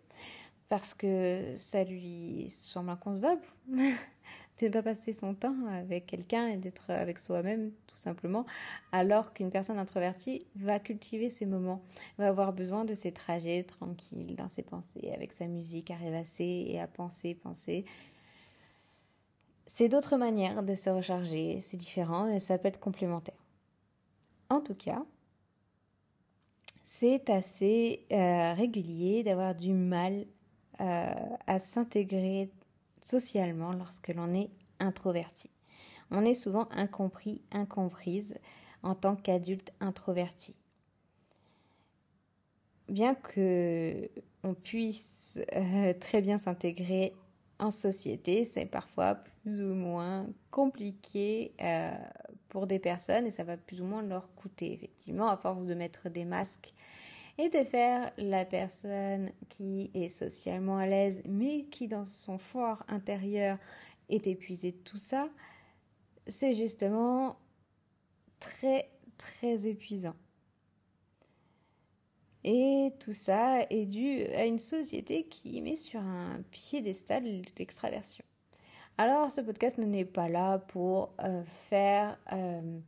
parce 0.70 0.94
que 0.94 1.54
ça 1.56 1.84
lui 1.84 2.46
semble 2.50 2.92
inconcevable 2.92 3.42
de 4.66 4.78
ne 4.78 4.82
pas 4.82 4.84
passer 4.84 5.14
son 5.14 5.34
temps 5.34 5.56
avec 5.68 6.06
quelqu'un 6.06 6.48
et 6.48 6.58
d'être 6.58 6.90
avec 6.90 7.20
soi-même 7.20 7.72
tout 7.88 7.96
simplement, 7.96 8.46
alors 8.92 9.34
qu'une 9.34 9.52
personne 9.52 9.78
introvertie 9.78 10.46
va 10.56 10.80
cultiver 10.80 11.30
ses 11.30 11.46
moments, 11.46 11.82
va 12.18 12.28
avoir 12.28 12.54
besoin 12.54 12.86
de 12.86 12.94
ses 12.94 13.12
trajets 13.12 13.64
tranquilles, 13.64 14.36
dans 14.36 14.48
ses 14.48 14.64
pensées, 14.64 15.12
avec 15.14 15.32
sa 15.32 15.48
musique 15.48 15.92
à 15.92 15.96
rêvasser 15.96 16.66
et 16.68 16.80
à 16.80 16.88
penser, 16.88 17.36
penser. 17.36 17.86
C'est 19.66 19.90
d'autres 19.90 20.18
manières 20.18 20.64
de 20.64 20.76
se 20.76 20.90
recharger, 20.90 21.60
c'est 21.62 21.78
différent 21.78 22.28
et 22.28 22.40
ça 22.40 22.58
peut 22.58 22.68
être 22.68 22.80
complémentaire. 22.80 23.36
En 24.50 24.62
tout 24.62 24.76
cas, 24.76 25.04
c'est 26.84 27.30
assez 27.30 28.04
euh, 28.12 28.54
régulier 28.54 29.22
d'avoir 29.24 29.54
du 29.54 29.74
mal 29.74 30.26
euh, 30.82 31.14
à 31.46 31.60
s'intégrer 31.60 32.50
socialement 33.10 33.74
lorsque 33.74 34.10
l'on 34.10 34.34
est 34.34 34.50
introverti. 34.80 35.50
On 36.12 36.26
est 36.26 36.34
souvent 36.34 36.68
incompris, 36.72 37.42
incomprise 37.52 38.36
en 38.84 38.96
tant 38.96 39.16
qu'adulte 39.16 39.72
introverti. 39.80 40.56
Bien 42.88 43.14
que 43.16 44.10
on 44.44 44.54
puisse 44.54 45.40
euh, 45.56 45.94
très 46.00 46.22
bien 46.22 46.38
s'intégrer 46.38 47.14
en 47.60 47.72
société, 47.72 48.46
c'est 48.46 48.66
parfois 48.66 49.16
plus 49.44 49.62
ou 49.62 49.74
moins 49.74 50.28
compliqué 50.50 51.54
euh, 51.62 51.92
pour 52.48 52.68
des 52.68 52.80
personnes 52.80 53.28
et 53.28 53.32
ça 53.32 53.44
va 53.44 53.58
plus 53.58 53.82
ou 53.82 53.86
moins 53.86 54.02
leur 54.02 54.34
coûter 54.36 54.74
effectivement 54.74 55.28
à 55.28 55.38
force 55.38 55.66
de 55.66 55.74
mettre 55.74 56.10
des 56.10 56.26
masques 56.26 56.74
et 57.40 57.48
de 57.48 57.64
faire 57.64 58.12
la 58.18 58.44
personne 58.44 59.32
qui 59.48 59.92
est 59.94 60.10
socialement 60.10 60.78
à 60.78 60.86
l'aise, 60.86 61.22
mais 61.26 61.64
qui 61.72 61.88
dans 61.88 62.04
son 62.04 62.38
fort 62.38 62.84
intérieur 62.90 63.58
est 64.10 64.28
épuisée 64.28 64.74
de 64.74 64.78
tout 64.78 64.98
ça, 64.98 65.30
c'est 66.28 66.54
justement 66.54 67.38
très 68.42 68.90
très 69.18 69.66
épuisant. 69.66 70.16
Et 72.44 72.92
tout 73.00 73.14
ça 73.14 73.62
est 73.70 73.86
dû 73.86 74.24
à 74.36 74.46
une 74.46 74.60
société 74.60 75.24
qui 75.24 75.62
met 75.62 75.78
sur 75.78 76.02
un 76.02 76.42
piédestal 76.52 77.24
l'extraversion. 77.58 78.26
Alors 78.98 79.32
ce 79.32 79.40
podcast 79.40 79.78
n'est 79.78 80.04
pas 80.04 80.28
là 80.28 80.58
pour 80.58 81.14
euh, 81.24 81.42
faire 81.46 82.20
euh, 82.34 82.80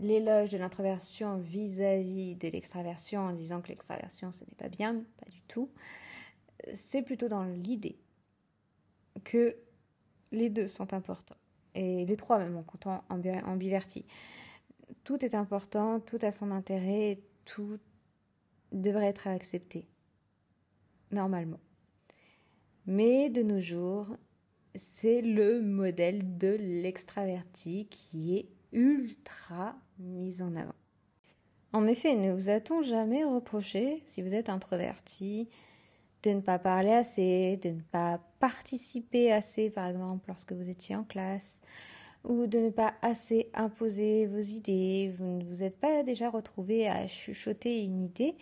l'éloge 0.00 0.50
de 0.50 0.58
l'introversion 0.58 1.38
vis-à-vis 1.38 2.36
de 2.36 2.48
l'extraversion 2.48 3.22
en 3.22 3.32
disant 3.32 3.60
que 3.60 3.68
l'extraversion 3.68 4.32
ce 4.32 4.44
n'est 4.44 4.56
pas 4.56 4.68
bien, 4.68 4.94
pas 4.94 5.30
du 5.30 5.40
tout. 5.42 5.70
C'est 6.72 7.02
plutôt 7.02 7.28
dans 7.28 7.44
l'idée 7.44 7.98
que 9.24 9.56
les 10.32 10.50
deux 10.50 10.68
sont 10.68 10.92
importants. 10.92 11.36
Et 11.74 12.04
les 12.06 12.16
trois 12.16 12.38
même 12.38 12.56
en 12.56 12.62
comptant 12.62 13.04
ambiverti. 13.08 14.04
Tout 15.04 15.24
est 15.24 15.34
important, 15.34 16.00
tout 16.00 16.18
a 16.22 16.30
son 16.30 16.50
intérêt, 16.50 17.20
tout 17.44 17.78
devrait 18.72 19.06
être 19.06 19.28
accepté. 19.28 19.86
Normalement. 21.10 21.60
Mais 22.86 23.30
de 23.30 23.42
nos 23.42 23.60
jours, 23.60 24.06
c'est 24.74 25.20
le 25.22 25.60
modèle 25.60 26.38
de 26.38 26.56
l'extraverti 26.58 27.86
qui 27.90 28.36
est 28.36 28.48
ultra 28.72 29.76
mise 29.98 30.42
en 30.42 30.54
avant. 30.56 30.74
En 31.72 31.86
effet, 31.86 32.14
ne 32.14 32.32
vous 32.32 32.48
a-t-on 32.48 32.82
jamais 32.82 33.24
reproché, 33.24 34.02
si 34.06 34.22
vous 34.22 34.34
êtes 34.34 34.48
introverti, 34.48 35.48
de 36.22 36.30
ne 36.30 36.40
pas 36.40 36.58
parler 36.58 36.92
assez, 36.92 37.58
de 37.58 37.70
ne 37.70 37.80
pas 37.80 38.20
participer 38.40 39.32
assez, 39.32 39.70
par 39.70 39.88
exemple, 39.88 40.24
lorsque 40.28 40.52
vous 40.52 40.70
étiez 40.70 40.96
en 40.96 41.04
classe, 41.04 41.62
ou 42.24 42.46
de 42.46 42.58
ne 42.58 42.70
pas 42.70 42.94
assez 43.02 43.50
imposer 43.54 44.26
vos 44.26 44.38
idées, 44.38 45.14
vous 45.18 45.24
ne 45.24 45.44
vous 45.44 45.62
êtes 45.62 45.78
pas 45.78 46.02
déjà 46.02 46.30
retrouvé 46.30 46.88
à 46.88 47.06
chuchoter 47.06 47.84
une 47.84 48.02
idée, 48.02 48.34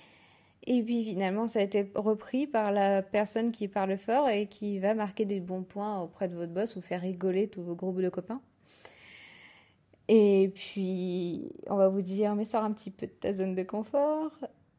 et 0.66 0.82
puis 0.82 1.04
finalement 1.04 1.46
ça 1.46 1.60
a 1.60 1.62
été 1.62 1.90
repris 1.94 2.46
par 2.46 2.72
la 2.72 3.02
personne 3.02 3.52
qui 3.52 3.68
parle 3.68 3.98
fort 3.98 4.28
et 4.28 4.46
qui 4.46 4.78
va 4.78 4.94
marquer 4.94 5.24
des 5.24 5.40
bons 5.40 5.62
points 5.62 6.00
auprès 6.00 6.28
de 6.28 6.34
votre 6.34 6.52
boss 6.52 6.76
ou 6.76 6.80
faire 6.80 7.02
rigoler 7.02 7.48
tous 7.48 7.62
vos 7.62 7.74
groupes 7.74 8.00
de 8.00 8.08
copains? 8.08 8.40
Et 10.08 10.52
puis, 10.54 11.52
on 11.68 11.76
va 11.76 11.88
vous 11.88 12.02
dire, 12.02 12.34
mais 12.36 12.44
sors 12.44 12.62
un 12.62 12.72
petit 12.72 12.90
peu 12.90 13.06
de 13.06 13.12
ta 13.12 13.32
zone 13.32 13.54
de 13.54 13.62
confort. 13.64 14.30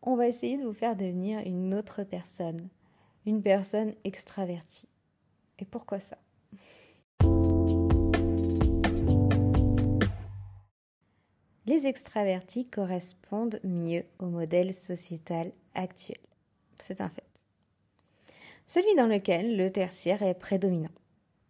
On 0.02 0.16
va 0.16 0.28
essayer 0.28 0.58
de 0.58 0.64
vous 0.64 0.74
faire 0.74 0.96
devenir 0.96 1.40
une 1.46 1.74
autre 1.74 2.04
personne, 2.04 2.70
une 3.26 3.42
personne 3.42 3.94
extravertie. 4.06 4.88
Et 5.60 5.66
pourquoi 5.66 6.00
ça? 6.00 6.18
Les 11.66 11.86
extravertis 11.86 12.70
correspondent 12.70 13.60
mieux 13.66 14.06
au 14.20 14.28
modèle 14.28 14.74
sociétal 14.74 15.52
actuel. 15.74 16.18
C'est 16.80 17.02
un 17.02 17.10
fait. 17.10 17.44
Celui 18.66 18.96
dans 18.96 19.08
lequel 19.08 19.58
le 19.58 19.70
tertiaire 19.70 20.24
est 20.24 20.40
prédominant, 20.40 20.92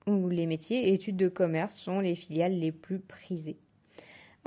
où 0.07 0.29
les 0.29 0.47
métiers 0.47 0.87
et 0.87 0.93
études 0.93 1.17
de 1.17 1.29
commerce 1.29 1.75
sont 1.75 1.99
les 1.99 2.15
filiales 2.15 2.57
les 2.57 2.71
plus 2.71 2.99
prisées. 2.99 3.59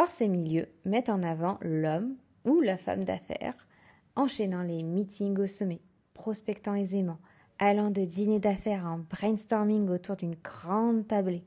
Or, 0.01 0.07
ces 0.07 0.29
milieux 0.29 0.67
mettent 0.87 1.11
en 1.11 1.23
avant 1.23 1.59
l'homme 1.61 2.17
ou 2.47 2.63
la 2.63 2.79
femme 2.79 3.05
d'affaires, 3.05 3.69
enchaînant 4.17 4.63
les 4.63 4.83
meetings 4.83 5.39
au 5.39 5.47
sommet, 5.47 5.83
prospectant 6.15 6.75
aisément, 6.75 7.19
allant 7.59 7.91
de 7.91 8.07
dîner 8.07 8.41
d'affaires 8.41 8.87
en 8.87 9.01
brainstorming 9.01 9.91
autour 9.91 10.17
d'une 10.17 10.37
grande 10.37 11.07
tablée. 11.07 11.45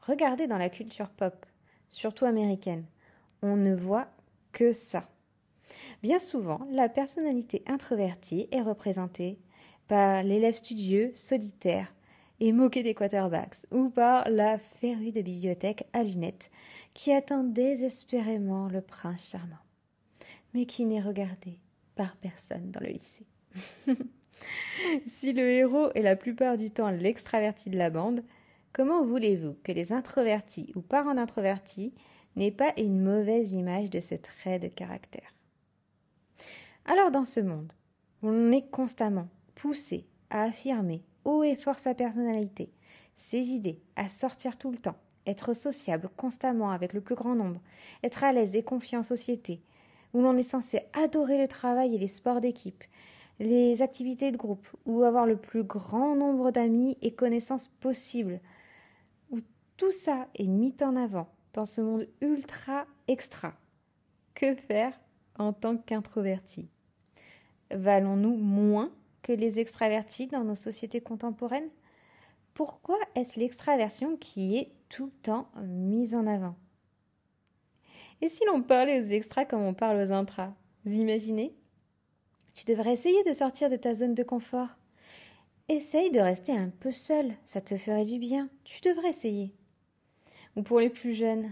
Regardez 0.00 0.48
dans 0.48 0.58
la 0.58 0.70
culture 0.70 1.10
pop, 1.10 1.46
surtout 1.88 2.24
américaine, 2.24 2.84
on 3.42 3.54
ne 3.54 3.76
voit 3.76 4.08
que 4.50 4.72
ça. 4.72 5.08
Bien 6.02 6.18
souvent, 6.18 6.66
la 6.72 6.88
personnalité 6.88 7.62
introvertie 7.68 8.48
est 8.50 8.62
représentée 8.62 9.38
par 9.86 10.24
l'élève 10.24 10.54
studieux, 10.54 11.12
solitaire, 11.14 11.94
et 12.42 12.50
moqué 12.50 12.82
des 12.82 12.92
quarterbacks, 12.92 13.66
ou 13.70 13.88
par 13.88 14.28
la 14.28 14.58
férue 14.58 15.12
de 15.12 15.22
bibliothèque 15.22 15.86
à 15.92 16.02
lunettes 16.02 16.50
qui 16.92 17.12
attend 17.12 17.44
désespérément 17.44 18.66
le 18.66 18.80
prince 18.80 19.30
charmant, 19.30 19.62
mais 20.52 20.66
qui 20.66 20.84
n'est 20.84 21.00
regardé 21.00 21.60
par 21.94 22.16
personne 22.16 22.72
dans 22.72 22.80
le 22.80 22.88
lycée. 22.88 23.28
si 25.06 25.32
le 25.32 25.48
héros 25.48 25.92
est 25.94 26.02
la 26.02 26.16
plupart 26.16 26.56
du 26.56 26.72
temps 26.72 26.90
l'extraverti 26.90 27.70
de 27.70 27.78
la 27.78 27.90
bande, 27.90 28.24
comment 28.72 29.06
voulez-vous 29.06 29.54
que 29.62 29.70
les 29.70 29.92
introvertis 29.92 30.72
ou 30.74 30.80
parents 30.80 31.14
d'introvertis 31.14 31.94
n'aient 32.34 32.50
pas 32.50 32.72
une 32.76 33.00
mauvaise 33.00 33.52
image 33.52 33.88
de 33.88 34.00
ce 34.00 34.16
trait 34.16 34.58
de 34.58 34.66
caractère? 34.66 35.32
Alors 36.86 37.12
dans 37.12 37.24
ce 37.24 37.38
monde, 37.38 37.72
on 38.20 38.50
est 38.50 38.68
constamment 38.68 39.28
poussé 39.54 40.08
à 40.30 40.42
affirmer 40.42 41.04
et 41.44 41.56
fort 41.56 41.78
sa 41.78 41.94
personnalité, 41.94 42.72
ses 43.14 43.50
idées, 43.50 43.80
à 43.96 44.08
sortir 44.08 44.58
tout 44.58 44.70
le 44.70 44.78
temps, 44.78 44.96
être 45.26 45.54
sociable 45.54 46.10
constamment 46.16 46.70
avec 46.70 46.92
le 46.92 47.00
plus 47.00 47.14
grand 47.14 47.34
nombre, 47.34 47.60
être 48.02 48.24
à 48.24 48.32
l'aise 48.32 48.56
et 48.56 48.62
confiant 48.62 49.00
en 49.00 49.04
société, 49.04 49.62
où 50.14 50.20
l'on 50.20 50.36
est 50.36 50.42
censé 50.42 50.80
adorer 50.92 51.40
le 51.40 51.48
travail 51.48 51.94
et 51.94 51.98
les 51.98 52.08
sports 52.08 52.40
d'équipe, 52.40 52.84
les 53.38 53.82
activités 53.82 54.30
de 54.30 54.36
groupe 54.36 54.66
ou 54.84 55.02
avoir 55.02 55.26
le 55.26 55.36
plus 55.36 55.64
grand 55.64 56.14
nombre 56.14 56.50
d'amis 56.50 56.96
et 57.02 57.14
connaissances 57.14 57.68
possible, 57.68 58.40
où 59.30 59.40
tout 59.76 59.92
ça 59.92 60.28
est 60.34 60.46
mis 60.46 60.74
en 60.82 60.96
avant 60.96 61.28
dans 61.52 61.64
ce 61.64 61.80
monde 61.80 62.08
ultra 62.20 62.86
extra. 63.08 63.54
Que 64.34 64.54
faire 64.54 64.98
en 65.38 65.52
tant 65.52 65.76
qu'introverti? 65.76 66.68
Valons-nous 67.70 68.36
moins 68.36 68.90
que 69.22 69.32
les 69.32 69.60
extravertis 69.60 70.26
dans 70.26 70.44
nos 70.44 70.54
sociétés 70.54 71.00
contemporaines? 71.00 71.70
Pourquoi 72.54 72.98
est-ce 73.14 73.40
l'extraversion 73.40 74.16
qui 74.16 74.56
est 74.58 74.72
tout 74.88 75.06
le 75.06 75.22
temps 75.22 75.48
mise 75.64 76.14
en 76.14 76.26
avant? 76.26 76.56
Et 78.20 78.28
si 78.28 78.44
l'on 78.46 78.62
parlait 78.62 79.00
aux 79.00 79.06
extras 79.06 79.44
comme 79.44 79.62
on 79.62 79.74
parle 79.74 80.00
aux 80.00 80.12
intras 80.12 80.54
Vous 80.84 80.94
imaginez? 80.94 81.54
Tu 82.54 82.64
devrais 82.66 82.92
essayer 82.92 83.22
de 83.24 83.32
sortir 83.32 83.70
de 83.70 83.76
ta 83.76 83.94
zone 83.94 84.14
de 84.14 84.22
confort. 84.22 84.68
Essaye 85.68 86.10
de 86.10 86.20
rester 86.20 86.52
un 86.52 86.68
peu 86.68 86.90
seul, 86.90 87.32
ça 87.44 87.60
te 87.60 87.76
ferait 87.76 88.04
du 88.04 88.18
bien. 88.18 88.50
Tu 88.64 88.80
devrais 88.82 89.08
essayer. 89.08 89.54
Ou 90.56 90.62
pour 90.62 90.80
les 90.80 90.90
plus 90.90 91.14
jeunes, 91.14 91.50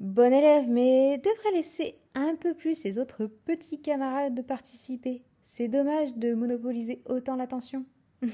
bon 0.00 0.32
élève, 0.32 0.68
mais 0.68 1.18
devrait 1.18 1.52
laisser 1.52 2.00
un 2.14 2.34
peu 2.34 2.54
plus 2.54 2.74
ses 2.74 2.98
autres 2.98 3.26
petits 3.26 3.80
camarades 3.80 4.34
de 4.34 4.42
participer. 4.42 5.22
C'est 5.42 5.66
dommage 5.68 6.14
de 6.14 6.34
monopoliser 6.34 7.02
autant 7.04 7.34
l'attention. 7.34 7.84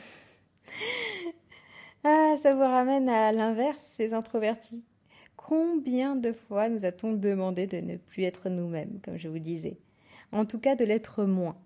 ah, 2.05 2.35
ça 2.37 2.55
vous 2.55 2.61
ramène 2.61 3.09
à 3.09 3.33
l'inverse, 3.33 3.83
ces 3.83 4.13
introvertis. 4.13 4.85
Combien 5.35 6.17
de 6.17 6.35
fois 6.35 6.69
nous 6.69 6.85
a-t-on 6.85 7.15
demandé 7.15 7.67
de 7.67 7.79
ne 7.79 7.97
plus 7.97 8.25
être 8.25 8.51
nous-mêmes, 8.51 9.01
comme 9.03 9.17
je 9.17 9.29
vous 9.29 9.39
disais? 9.39 9.79
En 10.33 10.45
tout 10.45 10.61
cas, 10.61 10.77
de 10.77 10.85
l'être 10.85 11.25
moins. 11.25 11.57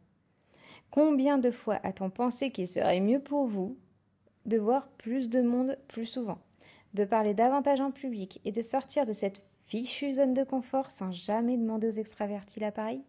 Combien 0.91 1.39
de 1.39 1.51
fois 1.51 1.81
a-t-on 1.83 2.09
pensé 2.09 2.53
qu'il 2.53 2.69
serait 2.69 3.01
mieux 3.01 3.19
pour 3.19 3.49
vous 3.49 3.77
de 4.47 4.59
voir 4.59 4.89
plus 4.91 5.29
de 5.29 5.43
monde 5.43 5.77
plus 5.89 6.07
souvent, 6.07 6.39
de 6.95 7.05
parler 7.05 7.35
davantage 7.35 7.81
en 7.81 7.91
public 7.91 8.41
et 8.45 8.53
de 8.53 8.63
sortir 8.63 9.07
de 9.07 9.13
cette 9.13 9.43
fichue 9.67 10.15
zone 10.15 10.35
de 10.35 10.45
confort 10.45 10.91
sans 10.93 11.11
jamais 11.11 11.57
demander 11.57 11.89
aux 11.89 11.99
extravertis 12.01 12.61
l'appareil? 12.61 13.03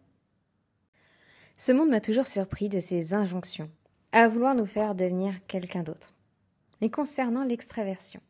Ce 1.58 1.72
monde 1.72 1.90
m'a 1.90 2.00
toujours 2.00 2.26
surpris 2.26 2.68
de 2.68 2.80
ses 2.80 3.14
injonctions, 3.14 3.70
à 4.12 4.28
vouloir 4.28 4.54
nous 4.54 4.66
faire 4.66 4.94
devenir 4.94 5.34
quelqu'un 5.46 5.82
d'autre. 5.82 6.14
Mais 6.80 6.90
concernant 6.90 7.44
l'extraversion, 7.44 8.20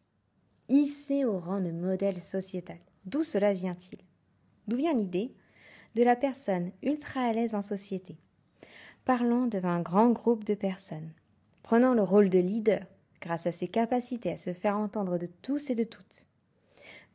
hissé 0.68 1.24
au 1.24 1.38
rang 1.38 1.60
de 1.60 1.70
modèle 1.70 2.20
sociétal, 2.20 2.78
d'où 3.06 3.22
cela 3.22 3.52
vient-il? 3.52 3.98
D'où 4.68 4.76
vient 4.76 4.94
l'idée 4.94 5.34
de 5.94 6.02
la 6.02 6.16
personne 6.16 6.70
ultra 6.82 7.20
à 7.20 7.32
l'aise 7.32 7.54
en 7.54 7.62
société, 7.62 8.16
parlant 9.04 9.46
devant 9.46 9.70
un 9.70 9.82
grand 9.82 10.10
groupe 10.10 10.44
de 10.44 10.54
personnes, 10.54 11.10
prenant 11.62 11.94
le 11.94 12.02
rôle 12.02 12.28
de 12.28 12.38
leader 12.38 12.84
grâce 13.20 13.46
à 13.46 13.52
ses 13.52 13.68
capacités 13.68 14.32
à 14.32 14.36
se 14.36 14.52
faire 14.52 14.76
entendre 14.76 15.18
de 15.18 15.28
tous 15.42 15.70
et 15.70 15.74
de 15.74 15.84
toutes, 15.84 16.28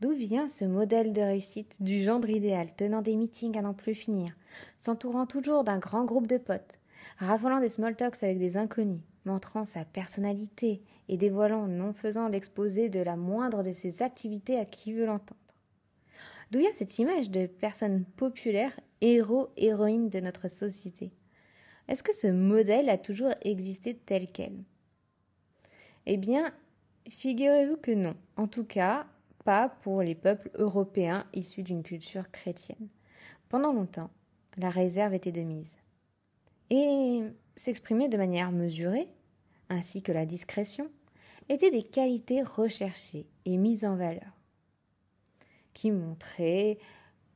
D'où 0.01 0.11
vient 0.11 0.47
ce 0.47 0.63
modèle 0.63 1.11
de 1.11 1.21
réussite 1.21 1.83
du 1.83 2.01
gendre 2.01 2.29
idéal, 2.29 2.73
tenant 2.73 3.01
des 3.01 3.17
meetings 3.17 3.57
à 3.57 3.61
n'en 3.61 3.73
plus 3.73 3.95
finir, 3.95 4.33
s'entourant 4.77 5.25
toujours 5.25 5.65
d'un 5.65 5.77
grand 5.77 6.05
groupe 6.05 6.27
de 6.27 6.37
potes, 6.37 6.79
raffolant 7.17 7.59
des 7.59 7.67
small 7.67 7.97
talks 7.97 8.23
avec 8.23 8.39
des 8.39 8.55
inconnus, 8.55 9.01
montrant 9.25 9.65
sa 9.65 9.83
personnalité 9.83 10.81
et 11.09 11.17
dévoilant 11.17 11.67
non 11.67 11.91
faisant 11.91 12.29
l'exposé 12.29 12.87
de 12.87 13.01
la 13.01 13.17
moindre 13.17 13.61
de 13.61 13.73
ses 13.73 14.01
activités 14.01 14.57
à 14.57 14.63
qui 14.63 14.93
veut 14.93 15.05
l'entendre. 15.05 15.39
D'où 16.51 16.59
vient 16.59 16.71
cette 16.71 16.97
image 16.97 17.29
de 17.29 17.45
personne 17.45 18.05
populaire, 18.15 18.79
héros, 19.01 19.49
héroïne 19.57 20.07
de 20.07 20.19
notre 20.21 20.47
société? 20.47 21.11
Est-ce 21.89 22.03
que 22.03 22.15
ce 22.15 22.27
modèle 22.27 22.89
a 22.89 22.97
toujours 22.97 23.33
existé 23.41 23.95
tel 23.95 24.27
quel? 24.31 24.63
Eh 26.05 26.17
bien, 26.17 26.53
figurez-vous 27.09 27.77
que 27.77 27.91
non. 27.91 28.15
En 28.37 28.47
tout 28.47 28.63
cas, 28.63 29.05
pas 29.43 29.69
pour 29.81 30.01
les 30.01 30.15
peuples 30.15 30.51
européens 30.55 31.25
issus 31.33 31.63
d'une 31.63 31.83
culture 31.83 32.29
chrétienne. 32.31 32.89
Pendant 33.49 33.73
longtemps, 33.73 34.09
la 34.57 34.69
réserve 34.69 35.13
était 35.13 35.31
de 35.31 35.41
mise. 35.41 35.77
Et 36.69 37.23
s'exprimer 37.55 38.09
de 38.09 38.17
manière 38.17 38.51
mesurée, 38.51 39.07
ainsi 39.69 40.01
que 40.01 40.11
la 40.11 40.25
discrétion, 40.25 40.89
étaient 41.49 41.71
des 41.71 41.83
qualités 41.83 42.43
recherchées 42.43 43.27
et 43.45 43.57
mises 43.57 43.85
en 43.85 43.95
valeur, 43.95 44.39
qui 45.73 45.91
montraient 45.91 46.77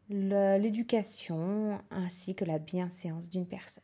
l'éducation 0.09 1.79
ainsi 1.89 2.35
que 2.35 2.45
la 2.45 2.59
bienséance 2.59 3.29
d'une 3.29 3.47
personne. 3.47 3.83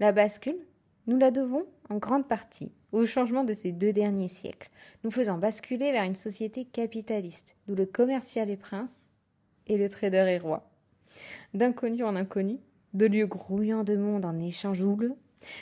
La 0.00 0.12
bascule, 0.12 0.58
nous 1.06 1.18
la 1.18 1.30
devons 1.30 1.66
en 1.90 1.98
grande 1.98 2.26
partie 2.26 2.72
au 2.92 3.04
changement 3.04 3.44
de 3.44 3.52
ces 3.52 3.72
deux 3.72 3.92
derniers 3.92 4.28
siècles, 4.28 4.70
nous 5.04 5.10
faisant 5.10 5.38
basculer 5.38 5.92
vers 5.92 6.04
une 6.04 6.14
société 6.14 6.64
capitaliste, 6.64 7.56
d'où 7.66 7.74
le 7.74 7.86
commercial 7.86 8.48
est 8.48 8.56
prince 8.56 8.90
et 9.66 9.76
le 9.76 9.88
trader 9.88 10.24
est 10.28 10.38
roi. 10.38 10.70
D'inconnu 11.52 12.04
en 12.04 12.16
inconnu, 12.16 12.58
de 12.94 13.06
lieux 13.06 13.26
grouillants 13.26 13.84
de 13.84 13.96
monde 13.96 14.24
en 14.24 14.38
échange 14.38 14.80
houleux, 14.80 15.16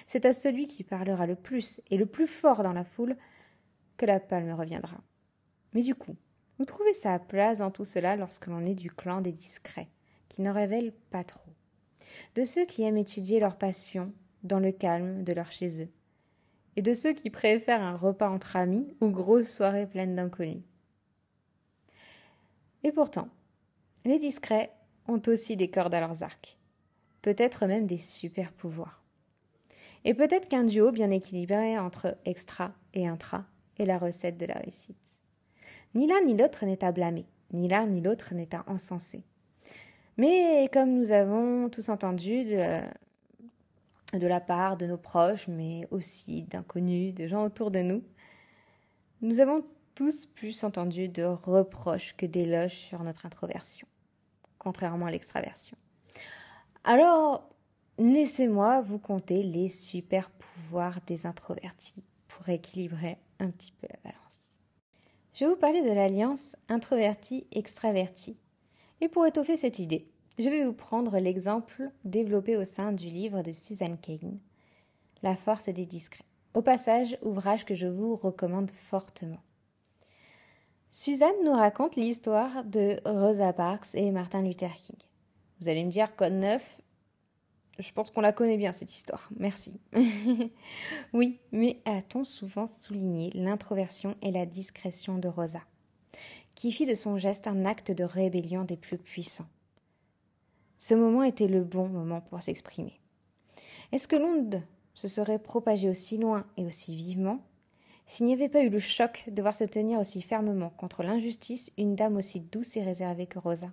c'est 0.06 0.26
à 0.26 0.32
celui 0.32 0.66
qui 0.66 0.84
parlera 0.84 1.26
le 1.26 1.34
plus 1.34 1.80
et 1.90 1.96
le 1.96 2.06
plus 2.06 2.26
fort 2.26 2.62
dans 2.62 2.72
la 2.72 2.84
foule 2.84 3.16
que 3.96 4.06
la 4.06 4.20
palme 4.20 4.52
reviendra. 4.52 4.98
Mais 5.72 5.82
du 5.82 5.94
coup, 5.94 6.16
vous 6.58 6.64
trouvez 6.64 6.92
sa 6.92 7.18
place 7.18 7.58
dans 7.58 7.70
tout 7.70 7.84
cela 7.84 8.16
lorsque 8.16 8.46
l'on 8.46 8.64
est 8.64 8.74
du 8.74 8.90
clan 8.90 9.20
des 9.20 9.32
discrets, 9.32 9.88
qui 10.28 10.42
ne 10.42 10.50
révèlent 10.50 10.94
pas 11.10 11.24
trop, 11.24 11.52
de 12.34 12.44
ceux 12.44 12.66
qui 12.66 12.82
aiment 12.82 12.96
étudier 12.96 13.40
leur 13.40 13.56
passion 13.56 14.12
dans 14.42 14.60
le 14.60 14.72
calme 14.72 15.24
de 15.24 15.32
leur 15.32 15.52
chez 15.52 15.82
eux, 15.82 15.88
et 16.78 16.80
de 16.80 16.94
ceux 16.94 17.12
qui 17.12 17.28
préfèrent 17.28 17.82
un 17.82 17.96
repas 17.96 18.30
entre 18.30 18.54
amis 18.54 18.94
ou 19.00 19.08
grosse 19.08 19.48
soirée 19.48 19.88
pleine 19.88 20.14
d'inconnus. 20.14 20.62
Et 22.84 22.92
pourtant, 22.92 23.26
les 24.04 24.20
discrets 24.20 24.70
ont 25.08 25.20
aussi 25.26 25.56
des 25.56 25.70
cordes 25.70 25.94
à 25.94 25.98
leurs 25.98 26.22
arcs, 26.22 26.56
peut-être 27.20 27.66
même 27.66 27.86
des 27.86 27.96
super 27.96 28.52
pouvoirs. 28.52 29.02
Et 30.04 30.14
peut-être 30.14 30.46
qu'un 30.46 30.62
duo 30.62 30.92
bien 30.92 31.10
équilibré 31.10 31.76
entre 31.76 32.16
extra 32.24 32.72
et 32.94 33.08
intra 33.08 33.44
est 33.80 33.84
la 33.84 33.98
recette 33.98 34.38
de 34.38 34.46
la 34.46 34.54
réussite. 34.54 35.18
Ni 35.96 36.06
l'un 36.06 36.20
ni 36.20 36.36
l'autre 36.36 36.64
n'est 36.64 36.84
à 36.84 36.92
blâmer, 36.92 37.26
ni 37.52 37.66
l'un 37.66 37.88
ni 37.88 38.00
l'autre 38.00 38.34
n'est 38.34 38.54
à 38.54 38.62
encenser. 38.68 39.24
Mais 40.16 40.70
comme 40.72 40.94
nous 40.94 41.10
avons 41.10 41.70
tous 41.70 41.88
entendu 41.88 42.44
de 42.44 42.82
de 44.12 44.26
la 44.26 44.40
part 44.40 44.76
de 44.76 44.86
nos 44.86 44.96
proches, 44.96 45.48
mais 45.48 45.86
aussi 45.90 46.42
d'inconnus, 46.42 47.14
de 47.14 47.26
gens 47.26 47.44
autour 47.44 47.70
de 47.70 47.80
nous. 47.80 48.02
Nous 49.20 49.40
avons 49.40 49.64
tous 49.94 50.26
plus 50.26 50.64
entendu 50.64 51.08
de 51.08 51.24
reproches 51.24 52.14
que 52.16 52.24
d'éloges 52.24 52.76
sur 52.76 53.02
notre 53.02 53.26
introversion, 53.26 53.88
contrairement 54.58 55.06
à 55.06 55.10
l'extraversion. 55.10 55.76
Alors, 56.84 57.48
laissez-moi 57.98 58.80
vous 58.80 58.98
conter 58.98 59.42
les 59.42 59.68
super 59.68 60.30
pouvoirs 60.30 61.00
des 61.06 61.26
introvertis 61.26 62.04
pour 62.28 62.48
équilibrer 62.48 63.18
un 63.40 63.50
petit 63.50 63.72
peu 63.72 63.86
la 63.90 63.98
balance. 64.04 64.60
Je 65.34 65.44
vais 65.44 65.50
vous 65.50 65.56
parler 65.56 65.82
de 65.82 65.92
l'alliance 65.92 66.56
introverti-extraverti. 66.68 68.36
Et 69.00 69.08
pour 69.08 69.26
étoffer 69.26 69.56
cette 69.56 69.78
idée, 69.78 70.08
je 70.38 70.48
vais 70.48 70.64
vous 70.64 70.72
prendre 70.72 71.18
l'exemple 71.18 71.90
développé 72.04 72.56
au 72.56 72.64
sein 72.64 72.92
du 72.92 73.06
livre 73.06 73.42
de 73.42 73.52
Suzanne 73.52 73.98
Cain, 73.98 74.38
La 75.22 75.34
force 75.34 75.68
des 75.68 75.86
discrets. 75.86 76.24
Au 76.54 76.62
passage, 76.62 77.18
ouvrage 77.22 77.64
que 77.64 77.74
je 77.74 77.86
vous 77.86 78.14
recommande 78.14 78.70
fortement. 78.70 79.40
Suzanne 80.90 81.34
nous 81.44 81.52
raconte 81.52 81.96
l'histoire 81.96 82.64
de 82.64 83.00
Rosa 83.04 83.52
Parks 83.52 83.94
et 83.94 84.10
Martin 84.10 84.42
Luther 84.42 84.74
King. 84.74 84.96
Vous 85.60 85.68
allez 85.68 85.84
me 85.84 85.90
dire, 85.90 86.14
code 86.14 86.34
9, 86.34 86.80
je 87.80 87.92
pense 87.92 88.10
qu'on 88.10 88.20
la 88.20 88.32
connaît 88.32 88.56
bien 88.56 88.72
cette 88.72 88.92
histoire. 88.92 89.28
Merci. 89.36 89.80
oui, 91.12 91.40
mais 91.50 91.80
a-t-on 91.84 92.24
souvent 92.24 92.66
souligné 92.66 93.30
l'introversion 93.34 94.14
et 94.22 94.30
la 94.30 94.46
discrétion 94.46 95.18
de 95.18 95.28
Rosa, 95.28 95.62
qui 96.54 96.70
fit 96.70 96.86
de 96.86 96.94
son 96.94 97.18
geste 97.18 97.48
un 97.48 97.64
acte 97.64 97.90
de 97.90 98.04
rébellion 98.04 98.64
des 98.64 98.76
plus 98.76 98.98
puissants? 98.98 99.48
Ce 100.78 100.94
moment 100.94 101.22
était 101.22 101.48
le 101.48 101.64
bon 101.64 101.88
moment 101.88 102.20
pour 102.20 102.40
s'exprimer. 102.40 102.98
Est-ce 103.92 104.08
que 104.08 104.16
l'onde 104.16 104.62
se 104.94 105.08
serait 105.08 105.38
propagée 105.38 105.88
aussi 105.88 106.18
loin 106.18 106.46
et 106.56 106.64
aussi 106.64 106.94
vivement 106.94 107.40
s'il 108.06 108.26
n'y 108.26 108.32
avait 108.32 108.48
pas 108.48 108.62
eu 108.62 108.70
le 108.70 108.78
choc 108.78 109.24
de 109.28 109.42
voir 109.42 109.54
se 109.54 109.64
tenir 109.64 109.98
aussi 109.98 110.22
fermement 110.22 110.70
contre 110.70 111.02
l'injustice 111.02 111.72
une 111.76 111.94
dame 111.94 112.16
aussi 112.16 112.40
douce 112.40 112.76
et 112.76 112.82
réservée 112.82 113.26
que 113.26 113.38
Rosa? 113.38 113.70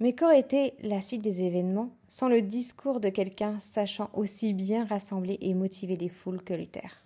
Mais 0.00 0.14
qu'aurait 0.14 0.40
été 0.40 0.74
la 0.82 1.00
suite 1.00 1.22
des 1.22 1.42
événements 1.42 1.90
sans 2.08 2.28
le 2.28 2.42
discours 2.42 3.00
de 3.00 3.10
quelqu'un 3.10 3.58
sachant 3.58 4.10
aussi 4.12 4.54
bien 4.54 4.84
rassembler 4.84 5.38
et 5.40 5.54
motiver 5.54 5.96
les 5.96 6.08
foules 6.08 6.42
que 6.42 6.54
Luther? 6.54 7.02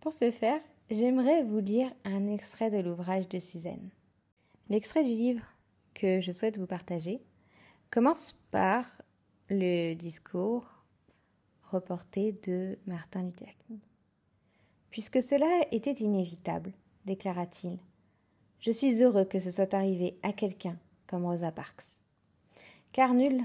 Pour 0.00 0.12
ce 0.12 0.30
faire, 0.30 0.60
j'aimerais 0.90 1.42
vous 1.42 1.60
lire 1.60 1.92
un 2.04 2.26
extrait 2.26 2.70
de 2.70 2.78
l'ouvrage 2.78 3.28
de 3.28 3.38
Suzanne. 3.38 3.90
L'extrait 4.68 5.04
du 5.04 5.10
livre 5.10 5.42
que 5.98 6.20
je 6.20 6.30
souhaite 6.30 6.58
vous 6.58 6.66
partager 6.66 7.20
commence 7.90 8.38
par 8.52 8.84
le 9.50 9.94
discours 9.94 10.84
reporté 11.64 12.38
de 12.46 12.78
Martin 12.86 13.24
Luther 13.24 13.52
King. 13.66 13.80
Puisque 14.90 15.20
cela 15.20 15.66
était 15.72 15.92
inévitable, 15.92 16.72
déclara-t-il, 17.04 17.78
je 18.60 18.70
suis 18.70 19.02
heureux 19.02 19.24
que 19.24 19.40
ce 19.40 19.50
soit 19.50 19.74
arrivé 19.74 20.18
à 20.22 20.32
quelqu'un 20.32 20.78
comme 21.08 21.26
Rosa 21.26 21.50
Parks. 21.50 21.98
Car 22.92 23.12
nul 23.12 23.42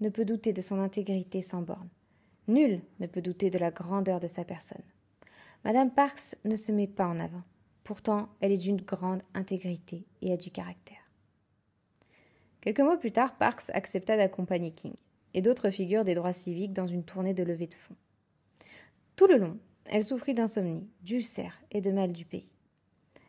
ne 0.00 0.10
peut 0.10 0.24
douter 0.24 0.52
de 0.52 0.60
son 0.60 0.80
intégrité 0.80 1.40
sans 1.40 1.62
borne. 1.62 1.88
Nul 2.48 2.82
ne 3.00 3.06
peut 3.06 3.22
douter 3.22 3.48
de 3.48 3.58
la 3.58 3.70
grandeur 3.70 4.20
de 4.20 4.26
sa 4.26 4.44
personne. 4.44 4.82
Madame 5.64 5.90
Parks 5.90 6.36
ne 6.44 6.56
se 6.56 6.70
met 6.70 6.86
pas 6.86 7.06
en 7.06 7.18
avant. 7.18 7.42
Pourtant, 7.82 8.28
elle 8.40 8.52
est 8.52 8.58
d'une 8.58 8.80
grande 8.80 9.22
intégrité 9.32 10.04
et 10.20 10.32
a 10.32 10.36
du 10.36 10.50
caractère. 10.50 11.03
Quelques 12.64 12.80
mois 12.80 12.96
plus 12.96 13.12
tard, 13.12 13.36
Parks 13.36 13.68
accepta 13.74 14.16
d'accompagner 14.16 14.70
King 14.70 14.94
et 15.34 15.42
d'autres 15.42 15.68
figures 15.68 16.02
des 16.02 16.14
droits 16.14 16.32
civiques 16.32 16.72
dans 16.72 16.86
une 16.86 17.04
tournée 17.04 17.34
de 17.34 17.42
levée 17.42 17.66
de 17.66 17.74
fonds. 17.74 17.96
Tout 19.16 19.26
le 19.26 19.36
long, 19.36 19.58
elle 19.84 20.02
souffrit 20.02 20.32
d'insomnie, 20.32 20.88
d'ulcères 21.02 21.60
et 21.72 21.82
de 21.82 21.90
mal 21.90 22.12
du 22.12 22.24
pays. 22.24 22.54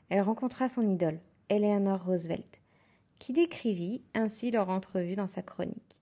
Elle 0.07 0.21
rencontra 0.21 0.69
son 0.69 0.87
idole, 0.87 1.19
Eleanor 1.49 2.05
Roosevelt, 2.05 2.61
qui 3.19 3.33
décrivit 3.33 4.05
ainsi 4.13 4.51
leur 4.51 4.69
entrevue 4.69 5.17
dans 5.17 5.27
sa 5.27 5.41
chronique. 5.41 5.97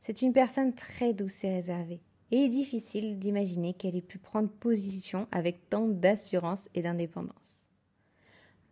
C'est 0.00 0.22
une 0.22 0.32
personne 0.32 0.74
très 0.74 1.12
douce 1.12 1.44
et 1.44 1.52
réservée, 1.52 2.00
et 2.30 2.38
il 2.38 2.44
est 2.44 2.48
difficile 2.48 3.18
d'imaginer 3.18 3.74
qu'elle 3.74 3.94
ait 3.94 4.00
pu 4.00 4.16
prendre 4.16 4.48
position 4.48 5.28
avec 5.32 5.68
tant 5.68 5.86
d'assurance 5.86 6.70
et 6.74 6.80
d'indépendance. 6.80 7.66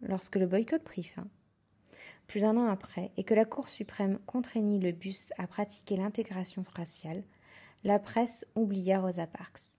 Lorsque 0.01 0.37
le 0.37 0.47
boycott 0.47 0.83
prit 0.83 1.03
fin, 1.03 1.29
plus 2.27 2.41
d'un 2.41 2.57
an 2.57 2.67
après, 2.67 3.11
et 3.17 3.25
que 3.25 3.35
la 3.35 3.45
Cour 3.45 3.69
suprême 3.69 4.19
contraignit 4.27 4.81
le 4.81 4.93
bus 4.93 5.33
à 5.39 5.47
pratiquer 5.47 5.97
l'intégration 5.97 6.62
raciale, 6.75 7.23
la 7.85 7.99
presse 7.99 8.47
oublia 8.55 9.01
Rosa 9.01 9.27
Parks. 9.27 9.77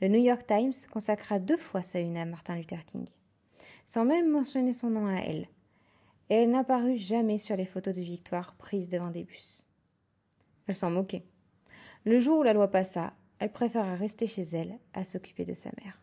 Le 0.00 0.08
New 0.08 0.20
York 0.20 0.46
Times 0.46 0.72
consacra 0.90 1.38
deux 1.38 1.56
fois 1.56 1.82
sa 1.82 1.98
une 2.00 2.16
à 2.16 2.24
Martin 2.24 2.56
Luther 2.56 2.84
King, 2.84 3.06
sans 3.86 4.04
même 4.04 4.30
mentionner 4.30 4.72
son 4.72 4.90
nom 4.90 5.06
à 5.06 5.20
elle, 5.20 5.48
et 6.28 6.34
elle 6.34 6.50
n'apparut 6.50 6.98
jamais 6.98 7.38
sur 7.38 7.56
les 7.56 7.66
photos 7.66 7.94
de 7.94 8.02
victoire 8.02 8.54
prises 8.54 8.88
devant 8.88 9.10
des 9.10 9.24
bus. 9.24 9.68
Elle 10.66 10.74
s'en 10.74 10.90
moquait. 10.90 11.24
Le 12.04 12.20
jour 12.20 12.40
où 12.40 12.42
la 12.42 12.52
loi 12.52 12.68
passa, 12.68 13.12
elle 13.38 13.52
préféra 13.52 13.94
rester 13.94 14.26
chez 14.26 14.42
elle 14.42 14.78
à 14.94 15.04
s'occuper 15.04 15.44
de 15.44 15.54
sa 15.54 15.70
mère. 15.82 16.00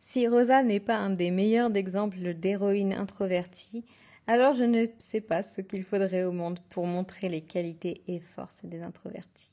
Si 0.00 0.28
Rosa 0.28 0.62
n'est 0.62 0.80
pas 0.80 0.96
un 0.96 1.10
des 1.10 1.30
meilleurs 1.30 1.74
exemples 1.76 2.34
d'héroïne 2.34 2.92
introvertie, 2.92 3.84
alors 4.26 4.54
je 4.54 4.64
ne 4.64 4.86
sais 4.98 5.20
pas 5.20 5.42
ce 5.42 5.60
qu'il 5.60 5.84
faudrait 5.84 6.24
au 6.24 6.32
monde 6.32 6.58
pour 6.70 6.86
montrer 6.86 7.28
les 7.28 7.42
qualités 7.42 8.02
et 8.08 8.20
forces 8.20 8.64
des 8.64 8.82
introvertis. 8.82 9.52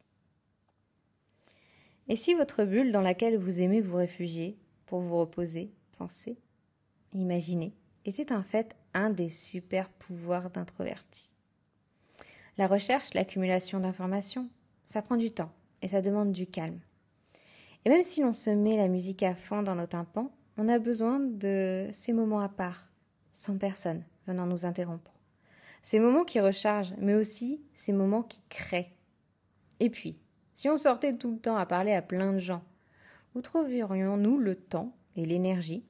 Et 2.07 2.15
si 2.15 2.33
votre 2.33 2.63
bulle 2.63 2.91
dans 2.91 3.01
laquelle 3.01 3.37
vous 3.37 3.61
aimez 3.61 3.81
vous 3.81 3.97
réfugier 3.97 4.57
pour 4.85 5.01
vous 5.01 5.17
reposer, 5.17 5.71
penser, 5.97 6.37
imaginer, 7.13 7.73
était 8.05 8.33
en 8.33 8.43
fait 8.43 8.75
un 8.93 9.09
des 9.09 9.29
super 9.29 9.89
pouvoirs 9.89 10.49
d'introvertis 10.49 11.31
La 12.57 12.67
recherche, 12.67 13.13
l'accumulation 13.13 13.79
d'informations, 13.79 14.49
ça 14.85 15.01
prend 15.01 15.17
du 15.17 15.31
temps 15.31 15.51
et 15.81 15.87
ça 15.87 16.01
demande 16.01 16.31
du 16.31 16.47
calme. 16.47 16.79
Et 17.85 17.89
même 17.89 18.03
si 18.03 18.21
l'on 18.21 18.33
se 18.33 18.49
met 18.49 18.77
la 18.77 18.87
musique 18.87 19.23
à 19.23 19.35
fond 19.35 19.63
dans 19.63 19.75
nos 19.75 19.87
tympans, 19.87 20.31
on 20.57 20.67
a 20.67 20.79
besoin 20.79 21.19
de 21.19 21.89
ces 21.91 22.13
moments 22.13 22.41
à 22.41 22.49
part, 22.49 22.89
sans 23.33 23.57
personne, 23.57 24.03
venant 24.31 24.45
nous 24.45 24.65
interrompre. 24.65 25.11
Ces 25.81 25.99
moments 25.99 26.25
qui 26.25 26.39
rechargent, 26.39 26.93
mais 26.97 27.15
aussi 27.15 27.61
ces 27.73 27.93
moments 27.93 28.23
qui 28.23 28.43
créent. 28.49 28.93
Et 29.79 29.89
puis, 29.89 30.19
si 30.53 30.69
on 30.69 30.77
sortait 30.77 31.15
tout 31.15 31.31
le 31.31 31.39
temps 31.39 31.57
à 31.57 31.65
parler 31.65 31.93
à 31.93 32.01
plein 32.01 32.33
de 32.33 32.39
gens, 32.39 32.63
où 33.33 33.41
trouverions-nous 33.41 34.37
le 34.37 34.55
temps 34.55 34.93
et 35.15 35.25
l'énergie 35.25 35.85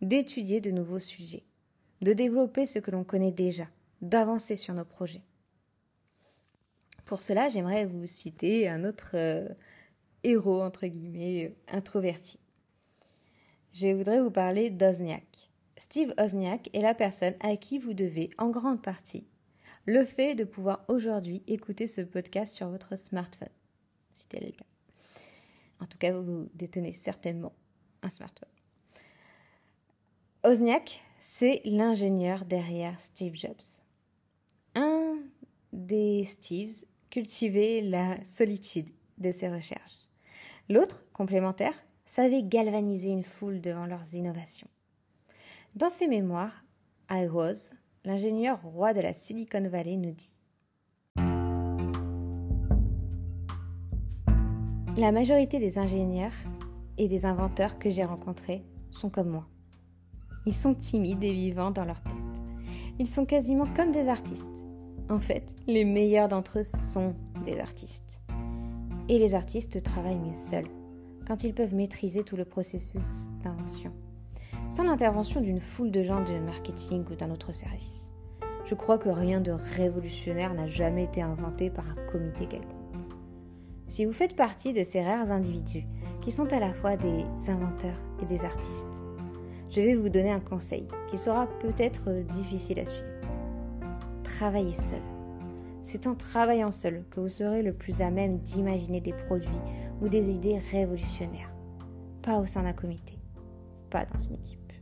d'étudier 0.00 0.60
de 0.60 0.70
nouveaux 0.70 0.98
sujets, 0.98 1.44
de 2.02 2.12
développer 2.12 2.66
ce 2.66 2.78
que 2.78 2.90
l'on 2.90 3.04
connaît 3.04 3.32
déjà, 3.32 3.66
d'avancer 4.02 4.56
sur 4.56 4.74
nos 4.74 4.84
projets? 4.84 5.22
Pour 7.04 7.20
cela, 7.20 7.48
j'aimerais 7.48 7.86
vous 7.86 8.06
citer 8.06 8.68
un 8.68 8.84
autre 8.84 9.12
euh, 9.14 9.48
héros, 10.24 10.62
euh, 10.62 11.48
introverti. 11.68 12.38
Je 13.72 13.88
voudrais 13.88 14.20
vous 14.20 14.30
parler 14.30 14.70
d'Ozniak. 14.70 15.47
Steve 15.78 16.12
Osniak 16.18 16.68
est 16.72 16.82
la 16.82 16.92
personne 16.92 17.34
à 17.38 17.56
qui 17.56 17.78
vous 17.78 17.94
devez 17.94 18.30
en 18.36 18.50
grande 18.50 18.82
partie 18.82 19.28
le 19.86 20.04
fait 20.04 20.34
de 20.34 20.42
pouvoir 20.42 20.84
aujourd'hui 20.88 21.42
écouter 21.46 21.86
ce 21.86 22.00
podcast 22.00 22.52
sur 22.52 22.68
votre 22.68 22.96
smartphone, 22.98 23.48
si 24.12 24.26
tel 24.26 24.42
est 24.42 24.46
le 24.46 24.52
cas. 24.52 24.64
En 25.80 25.86
tout 25.86 25.96
cas, 25.96 26.12
vous 26.12 26.50
détenez 26.54 26.92
certainement 26.92 27.52
un 28.02 28.10
smartphone. 28.10 28.48
Osniak, 30.42 31.00
c'est 31.20 31.62
l'ingénieur 31.64 32.44
derrière 32.44 32.98
Steve 32.98 33.36
Jobs. 33.36 33.82
Un 34.74 35.16
des 35.72 36.24
Steves 36.24 36.84
cultivait 37.08 37.82
la 37.82 38.22
solitude 38.24 38.90
de 39.18 39.30
ses 39.30 39.48
recherches. 39.48 40.08
L'autre, 40.68 41.04
complémentaire, 41.12 41.74
savait 42.04 42.42
galvaniser 42.42 43.10
une 43.10 43.24
foule 43.24 43.60
devant 43.60 43.86
leurs 43.86 44.14
innovations. 44.14 44.68
Dans 45.74 45.90
ses 45.90 46.08
mémoires, 46.08 46.64
I 47.10 47.28
Was, 47.28 47.74
l'ingénieur 48.04 48.60
roi 48.62 48.94
de 48.94 49.00
la 49.00 49.12
Silicon 49.12 49.68
Valley 49.68 49.96
nous 49.96 50.12
dit 50.12 50.32
La 54.96 55.12
majorité 55.12 55.60
des 55.60 55.78
ingénieurs 55.78 56.32
et 56.96 57.06
des 57.06 57.26
inventeurs 57.26 57.78
que 57.78 57.90
j'ai 57.90 58.04
rencontrés 58.04 58.64
sont 58.90 59.10
comme 59.10 59.28
moi. 59.28 59.46
Ils 60.46 60.54
sont 60.54 60.74
timides 60.74 61.22
et 61.22 61.32
vivants 61.32 61.70
dans 61.70 61.84
leur 61.84 62.02
tête. 62.02 62.12
Ils 62.98 63.06
sont 63.06 63.26
quasiment 63.26 63.66
comme 63.76 63.92
des 63.92 64.08
artistes. 64.08 64.66
En 65.08 65.20
fait, 65.20 65.54
les 65.66 65.84
meilleurs 65.84 66.28
d'entre 66.28 66.60
eux 66.60 66.64
sont 66.64 67.14
des 67.44 67.60
artistes. 67.60 68.22
Et 69.08 69.18
les 69.18 69.34
artistes 69.34 69.82
travaillent 69.82 70.18
mieux 70.18 70.34
seuls, 70.34 70.68
quand 71.26 71.44
ils 71.44 71.54
peuvent 71.54 71.74
maîtriser 71.74 72.24
tout 72.24 72.36
le 72.36 72.44
processus 72.44 73.26
d'invention 73.44 73.92
sans 74.68 74.84
l'intervention 74.84 75.40
d'une 75.40 75.60
foule 75.60 75.90
de 75.90 76.02
gens 76.02 76.22
de 76.22 76.38
marketing 76.38 77.04
ou 77.10 77.14
d'un 77.14 77.30
autre 77.30 77.52
service. 77.52 78.12
Je 78.64 78.74
crois 78.74 78.98
que 78.98 79.08
rien 79.08 79.40
de 79.40 79.52
révolutionnaire 79.52 80.52
n'a 80.52 80.68
jamais 80.68 81.04
été 81.04 81.22
inventé 81.22 81.70
par 81.70 81.86
un 81.88 82.10
comité 82.10 82.46
quelconque. 82.46 82.74
Si 83.86 84.04
vous 84.04 84.12
faites 84.12 84.36
partie 84.36 84.74
de 84.74 84.82
ces 84.82 85.02
rares 85.02 85.32
individus 85.32 85.86
qui 86.20 86.30
sont 86.30 86.52
à 86.52 86.60
la 86.60 86.74
fois 86.74 86.96
des 86.96 87.24
inventeurs 87.48 87.98
et 88.20 88.26
des 88.26 88.44
artistes, 88.44 89.02
je 89.70 89.80
vais 89.80 89.94
vous 89.94 90.10
donner 90.10 90.30
un 90.30 90.40
conseil 90.40 90.86
qui 91.08 91.16
sera 91.16 91.46
peut-être 91.60 92.10
difficile 92.26 92.80
à 92.80 92.86
suivre. 92.86 93.08
Travaillez 94.22 94.72
seul. 94.72 95.00
C'est 95.82 96.06
en 96.06 96.14
travaillant 96.14 96.70
seul 96.70 97.04
que 97.10 97.20
vous 97.20 97.28
serez 97.28 97.62
le 97.62 97.72
plus 97.72 98.02
à 98.02 98.10
même 98.10 98.38
d'imaginer 98.38 99.00
des 99.00 99.14
produits 99.14 99.48
ou 100.02 100.08
des 100.08 100.30
idées 100.30 100.58
révolutionnaires, 100.70 101.50
pas 102.20 102.38
au 102.38 102.44
sein 102.44 102.64
d'un 102.64 102.74
comité 102.74 103.17
pas 103.88 104.04
dans 104.04 104.18
une 104.18 104.34
équipe. 104.34 104.72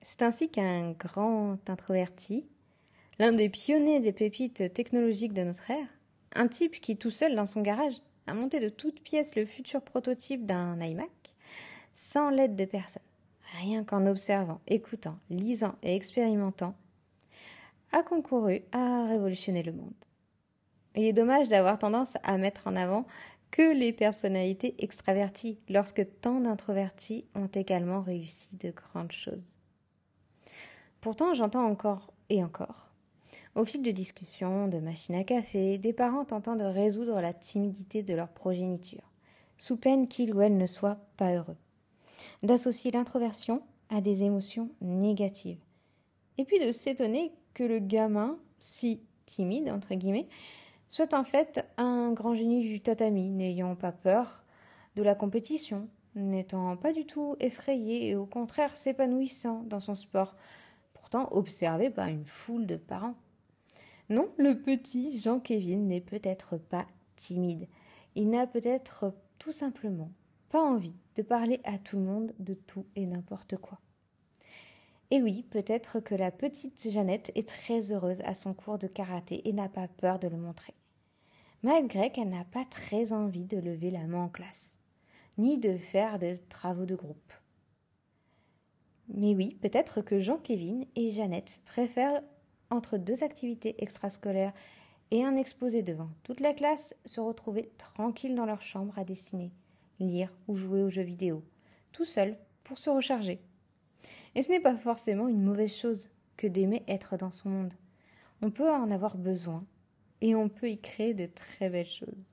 C'est 0.00 0.22
ainsi 0.22 0.48
qu'un 0.48 0.92
grand 0.92 1.58
introverti, 1.68 2.46
l'un 3.18 3.32
des 3.32 3.48
pionniers 3.48 4.00
des 4.00 4.12
pépites 4.12 4.72
technologiques 4.72 5.32
de 5.32 5.42
notre 5.42 5.70
ère, 5.70 5.88
un 6.34 6.46
type 6.46 6.80
qui 6.80 6.96
tout 6.96 7.10
seul 7.10 7.34
dans 7.34 7.46
son 7.46 7.62
garage 7.62 8.00
a 8.26 8.34
monté 8.34 8.60
de 8.60 8.68
toutes 8.68 9.02
pièces 9.02 9.34
le 9.34 9.44
futur 9.44 9.82
prototype 9.82 10.46
d'un 10.46 10.80
iMac, 10.80 11.34
sans 11.94 12.30
l'aide 12.30 12.56
de 12.56 12.64
personne, 12.64 13.02
rien 13.60 13.84
qu'en 13.84 14.06
observant, 14.06 14.60
écoutant, 14.66 15.18
lisant 15.30 15.74
et 15.82 15.94
expérimentant, 15.94 16.74
a 17.92 18.02
concouru 18.02 18.62
à 18.72 19.06
révolutionner 19.06 19.62
le 19.62 19.72
monde. 19.72 19.92
Il 20.96 21.04
est 21.04 21.12
dommage 21.12 21.48
d'avoir 21.48 21.78
tendance 21.78 22.16
à 22.22 22.36
mettre 22.36 22.66
en 22.66 22.76
avant 22.76 23.06
que 23.54 23.72
les 23.72 23.92
personnalités 23.92 24.74
extraverties, 24.82 25.60
lorsque 25.68 26.04
tant 26.20 26.40
d'introvertis 26.40 27.24
ont 27.36 27.46
également 27.46 28.02
réussi 28.02 28.56
de 28.56 28.72
grandes 28.72 29.12
choses. 29.12 29.60
Pourtant, 31.00 31.34
j'entends 31.34 31.64
encore 31.64 32.12
et 32.30 32.42
encore, 32.42 32.90
au 33.54 33.64
fil 33.64 33.80
de 33.82 33.92
discussions, 33.92 34.66
de 34.66 34.78
machines 34.78 35.14
à 35.14 35.22
café, 35.22 35.78
des 35.78 35.92
parents 35.92 36.24
tentant 36.24 36.56
de 36.56 36.64
résoudre 36.64 37.20
la 37.20 37.32
timidité 37.32 38.02
de 38.02 38.12
leur 38.12 38.26
progéniture, 38.26 39.12
sous 39.56 39.76
peine 39.76 40.08
qu'ils 40.08 40.34
ou 40.34 40.40
elles 40.40 40.56
ne 40.56 40.66
soient 40.66 40.98
pas 41.16 41.32
heureux, 41.32 41.56
d'associer 42.42 42.90
l'introversion 42.90 43.62
à 43.88 44.00
des 44.00 44.24
émotions 44.24 44.68
négatives, 44.80 45.62
et 46.38 46.44
puis 46.44 46.58
de 46.58 46.72
s'étonner 46.72 47.30
que 47.54 47.62
le 47.62 47.78
gamin, 47.78 48.36
si 48.58 49.00
timide, 49.26 49.70
entre 49.70 49.94
guillemets, 49.94 50.26
soit 50.94 51.12
en 51.12 51.24
fait 51.24 51.66
un 51.76 52.12
grand 52.12 52.36
génie 52.36 52.60
du 52.60 52.80
tatami, 52.80 53.28
n'ayant 53.28 53.74
pas 53.74 53.90
peur 53.90 54.44
de 54.94 55.02
la 55.02 55.16
compétition, 55.16 55.88
n'étant 56.14 56.76
pas 56.76 56.92
du 56.92 57.04
tout 57.04 57.34
effrayé 57.40 58.10
et 58.10 58.14
au 58.14 58.26
contraire 58.26 58.76
s'épanouissant 58.76 59.64
dans 59.64 59.80
son 59.80 59.96
sport, 59.96 60.36
pourtant 60.92 61.28
observé 61.32 61.90
par 61.90 62.06
une 62.06 62.24
foule 62.24 62.68
de 62.68 62.76
parents. 62.76 63.16
Non, 64.08 64.28
le 64.36 64.62
petit 64.62 65.18
Jean-Kévin 65.18 65.78
n'est 65.78 66.00
peut-être 66.00 66.58
pas 66.58 66.86
timide. 67.16 67.66
Il 68.14 68.30
n'a 68.30 68.46
peut-être 68.46 69.16
tout 69.40 69.50
simplement 69.50 70.12
pas 70.48 70.62
envie 70.62 70.94
de 71.16 71.22
parler 71.22 71.60
à 71.64 71.76
tout 71.76 71.96
le 71.96 72.04
monde 72.04 72.32
de 72.38 72.54
tout 72.54 72.86
et 72.94 73.04
n'importe 73.04 73.56
quoi. 73.56 73.80
Et 75.10 75.20
oui, 75.20 75.44
peut-être 75.50 75.98
que 75.98 76.14
la 76.14 76.30
petite 76.30 76.88
Jeannette 76.88 77.32
est 77.34 77.48
très 77.48 77.92
heureuse 77.92 78.20
à 78.24 78.34
son 78.34 78.54
cours 78.54 78.78
de 78.78 78.86
karaté 78.86 79.48
et 79.48 79.52
n'a 79.52 79.68
pas 79.68 79.88
peur 79.88 80.20
de 80.20 80.28
le 80.28 80.36
montrer. 80.36 80.72
Malgré 81.64 82.12
qu'elle 82.12 82.28
n'a 82.28 82.44
pas 82.44 82.66
très 82.66 83.14
envie 83.14 83.46
de 83.46 83.56
lever 83.56 83.90
la 83.90 84.06
main 84.06 84.24
en 84.24 84.28
classe, 84.28 84.78
ni 85.38 85.56
de 85.56 85.78
faire 85.78 86.18
de 86.18 86.36
travaux 86.50 86.84
de 86.84 86.94
groupe. 86.94 87.32
Mais 89.08 89.34
oui, 89.34 89.56
peut-être 89.62 90.02
que 90.02 90.20
Jean-Kévin 90.20 90.82
et 90.94 91.10
Jeannette 91.10 91.62
préfèrent, 91.64 92.20
entre 92.68 92.98
deux 92.98 93.24
activités 93.24 93.82
extrascolaires 93.82 94.52
et 95.10 95.24
un 95.24 95.36
exposé 95.36 95.82
devant 95.82 96.10
toute 96.22 96.40
la 96.40 96.52
classe, 96.52 96.94
se 97.06 97.22
retrouver 97.22 97.72
tranquilles 97.78 98.34
dans 98.34 98.44
leur 98.44 98.60
chambre 98.60 98.98
à 98.98 99.04
dessiner, 99.04 99.50
lire 100.00 100.30
ou 100.48 100.56
jouer 100.56 100.82
aux 100.82 100.90
jeux 100.90 101.00
vidéo, 101.00 101.42
tout 101.92 102.04
seul 102.04 102.36
pour 102.62 102.76
se 102.76 102.90
recharger. 102.90 103.40
Et 104.34 104.42
ce 104.42 104.50
n'est 104.50 104.60
pas 104.60 104.76
forcément 104.76 105.28
une 105.28 105.42
mauvaise 105.42 105.74
chose 105.74 106.10
que 106.36 106.46
d'aimer 106.46 106.82
être 106.88 107.16
dans 107.16 107.30
son 107.30 107.48
monde. 107.48 107.74
On 108.42 108.50
peut 108.50 108.70
en 108.70 108.90
avoir 108.90 109.16
besoin 109.16 109.64
et 110.24 110.34
on 110.34 110.48
peut 110.48 110.70
y 110.70 110.78
créer 110.78 111.12
de 111.12 111.26
très 111.26 111.68
belles 111.68 111.84
choses. 111.84 112.32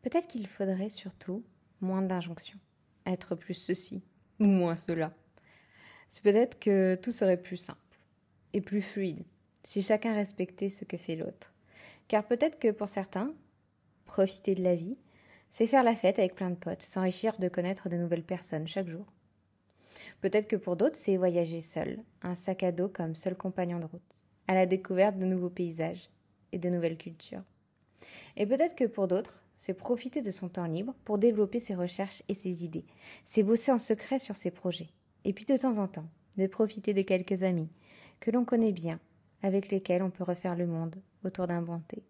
Peut-être 0.00 0.26
qu'il 0.26 0.46
faudrait 0.46 0.88
surtout 0.88 1.44
moins 1.82 2.00
d'injonctions, 2.00 2.58
être 3.04 3.34
plus 3.34 3.52
ceci 3.52 4.02
ou 4.40 4.46
moins 4.46 4.74
cela. 4.74 5.12
C'est 6.08 6.22
peut-être 6.22 6.58
que 6.58 6.94
tout 6.94 7.12
serait 7.12 7.42
plus 7.42 7.58
simple 7.58 8.00
et 8.54 8.62
plus 8.62 8.80
fluide 8.80 9.22
si 9.62 9.82
chacun 9.82 10.14
respectait 10.14 10.70
ce 10.70 10.86
que 10.86 10.96
fait 10.96 11.14
l'autre. 11.14 11.52
Car 12.08 12.26
peut-être 12.26 12.58
que 12.58 12.70
pour 12.70 12.88
certains, 12.88 13.34
profiter 14.06 14.54
de 14.54 14.62
la 14.62 14.74
vie, 14.74 14.98
c'est 15.50 15.66
faire 15.66 15.82
la 15.82 15.94
fête 15.94 16.18
avec 16.18 16.36
plein 16.36 16.48
de 16.48 16.56
potes, 16.56 16.80
s'enrichir 16.80 17.36
de 17.38 17.48
connaître 17.48 17.90
de 17.90 17.96
nouvelles 17.96 18.24
personnes 18.24 18.66
chaque 18.66 18.88
jour. 18.88 19.04
Peut-être 20.22 20.48
que 20.48 20.56
pour 20.56 20.76
d'autres, 20.76 20.96
c'est 20.96 21.18
voyager 21.18 21.60
seul, 21.60 21.98
un 22.22 22.34
sac 22.34 22.62
à 22.62 22.72
dos 22.72 22.88
comme 22.88 23.14
seul 23.14 23.36
compagnon 23.36 23.78
de 23.78 23.84
route, 23.84 24.20
à 24.46 24.54
la 24.54 24.64
découverte 24.64 25.18
de 25.18 25.26
nouveaux 25.26 25.50
paysages 25.50 26.08
et 26.52 26.58
de 26.58 26.68
nouvelles 26.68 26.98
cultures. 26.98 27.42
Et 28.36 28.46
peut-être 28.46 28.76
que 28.76 28.84
pour 28.84 29.08
d'autres, 29.08 29.42
c'est 29.56 29.74
profiter 29.74 30.22
de 30.22 30.30
son 30.30 30.48
temps 30.48 30.66
libre 30.66 30.94
pour 31.04 31.18
développer 31.18 31.58
ses 31.58 31.74
recherches 31.74 32.22
et 32.28 32.34
ses 32.34 32.64
idées, 32.64 32.84
c'est 33.24 33.42
bosser 33.42 33.72
en 33.72 33.78
secret 33.78 34.18
sur 34.18 34.36
ses 34.36 34.52
projets, 34.52 34.90
et 35.24 35.32
puis 35.32 35.44
de 35.44 35.56
temps 35.56 35.78
en 35.78 35.88
temps, 35.88 36.08
de 36.36 36.46
profiter 36.46 36.94
de 36.94 37.02
quelques 37.02 37.42
amis 37.42 37.68
que 38.20 38.30
l'on 38.30 38.44
connaît 38.44 38.72
bien, 38.72 39.00
avec 39.42 39.70
lesquels 39.70 40.02
on 40.02 40.10
peut 40.10 40.24
refaire 40.24 40.56
le 40.56 40.66
monde 40.66 40.96
autour 41.24 41.46
d'un 41.48 41.62
bon 41.62 41.80
thé. 41.88 42.02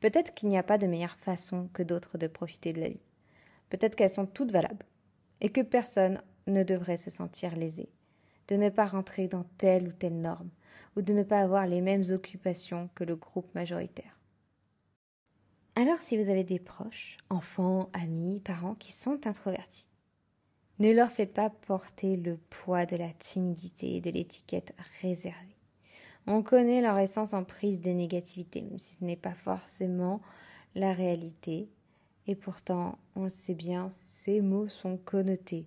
Peut-être 0.00 0.34
qu'il 0.34 0.48
n'y 0.48 0.58
a 0.58 0.62
pas 0.62 0.78
de 0.78 0.86
meilleure 0.86 1.16
façon 1.16 1.68
que 1.72 1.82
d'autres 1.82 2.18
de 2.18 2.26
profiter 2.26 2.72
de 2.72 2.80
la 2.80 2.88
vie. 2.88 3.00
Peut-être 3.70 3.94
qu'elles 3.94 4.10
sont 4.10 4.26
toutes 4.26 4.52
valables, 4.52 4.84
et 5.40 5.48
que 5.48 5.62
personne 5.62 6.20
ne 6.46 6.62
devrait 6.62 6.98
se 6.98 7.10
sentir 7.10 7.56
lésé, 7.56 7.88
de 8.48 8.56
ne 8.56 8.68
pas 8.68 8.84
rentrer 8.84 9.28
dans 9.28 9.44
telle 9.56 9.88
ou 9.88 9.92
telle 9.92 10.20
norme, 10.20 10.50
ou 10.96 11.02
de 11.02 11.12
ne 11.12 11.22
pas 11.22 11.40
avoir 11.40 11.66
les 11.66 11.80
mêmes 11.80 12.04
occupations 12.10 12.88
que 12.94 13.04
le 13.04 13.16
groupe 13.16 13.54
majoritaire. 13.54 14.18
Alors 15.74 15.98
si 15.98 16.16
vous 16.16 16.30
avez 16.30 16.44
des 16.44 16.58
proches, 16.58 17.16
enfants, 17.30 17.88
amis, 17.92 18.40
parents 18.40 18.74
qui 18.74 18.92
sont 18.92 19.26
introvertis, 19.26 19.88
ne 20.78 20.92
leur 20.92 21.10
faites 21.10 21.32
pas 21.32 21.50
porter 21.50 22.16
le 22.16 22.36
poids 22.50 22.86
de 22.86 22.96
la 22.96 23.10
timidité 23.18 23.96
et 23.96 24.00
de 24.00 24.10
l'étiquette 24.10 24.74
réservée. 25.00 25.56
On 26.26 26.42
connaît 26.42 26.82
leur 26.82 26.98
essence 26.98 27.34
en 27.34 27.44
prise 27.44 27.80
de 27.80 27.90
négativité, 27.90 28.62
même 28.62 28.78
si 28.78 28.96
ce 28.96 29.04
n'est 29.04 29.16
pas 29.16 29.34
forcément 29.34 30.20
la 30.74 30.92
réalité. 30.92 31.68
Et 32.26 32.34
pourtant, 32.34 32.98
on 33.16 33.24
le 33.24 33.28
sait 33.28 33.54
bien, 33.54 33.88
ces 33.88 34.40
mots 34.40 34.68
sont 34.68 34.96
connotés 34.96 35.66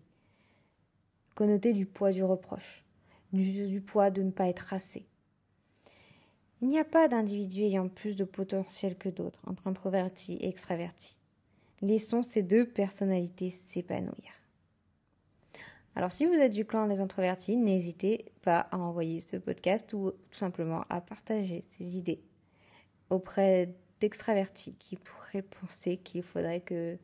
connoté 1.35 1.73
du 1.73 1.85
poids 1.85 2.11
du 2.11 2.23
reproche, 2.23 2.84
du, 3.33 3.81
poids 3.81 4.11
de 4.11 4.21
ne 4.21 4.31
pas 4.31 4.47
être 4.47 4.73
assez. 4.73 5.05
Il 6.61 6.67
n'y 6.67 6.79
a 6.79 6.85
pas 6.85 7.07
d'individu 7.07 7.61
ayant 7.63 7.89
plus 7.89 8.15
de 8.15 8.23
potentiel 8.23 8.97
que 8.97 9.09
d'autres 9.09 9.41
entre 9.45 9.67
introvertis 9.67 10.33
et 10.33 10.47
extravertis. 10.47 11.17
Laissons 11.81 12.23
ces 12.23 12.43
deux 12.43 12.65
personnalités 12.65 13.49
s'épanouir. 13.49 14.31
Alors 15.95 16.11
si 16.11 16.25
vous 16.25 16.33
êtes 16.33 16.53
du 16.53 16.65
clan 16.65 16.87
des 16.87 17.01
introvertis, 17.01 17.57
n'hésitez 17.57 18.31
pas 18.41 18.59
à 18.59 18.77
envoyer 18.77 19.19
ce 19.21 19.37
podcast 19.37 19.93
ou 19.93 20.11
tout 20.11 20.37
simplement 20.37 20.85
à 20.89 21.01
partager 21.01 21.61
ces 21.61 21.97
idées 21.97 22.21
auprès 23.09 23.73
d'extravertis 23.99 24.75
qui 24.75 24.97
pourraient 24.97 25.41
penser 25.41 25.97
qu'il 25.97 26.23
faudrait 26.23 26.61
que 26.61 26.97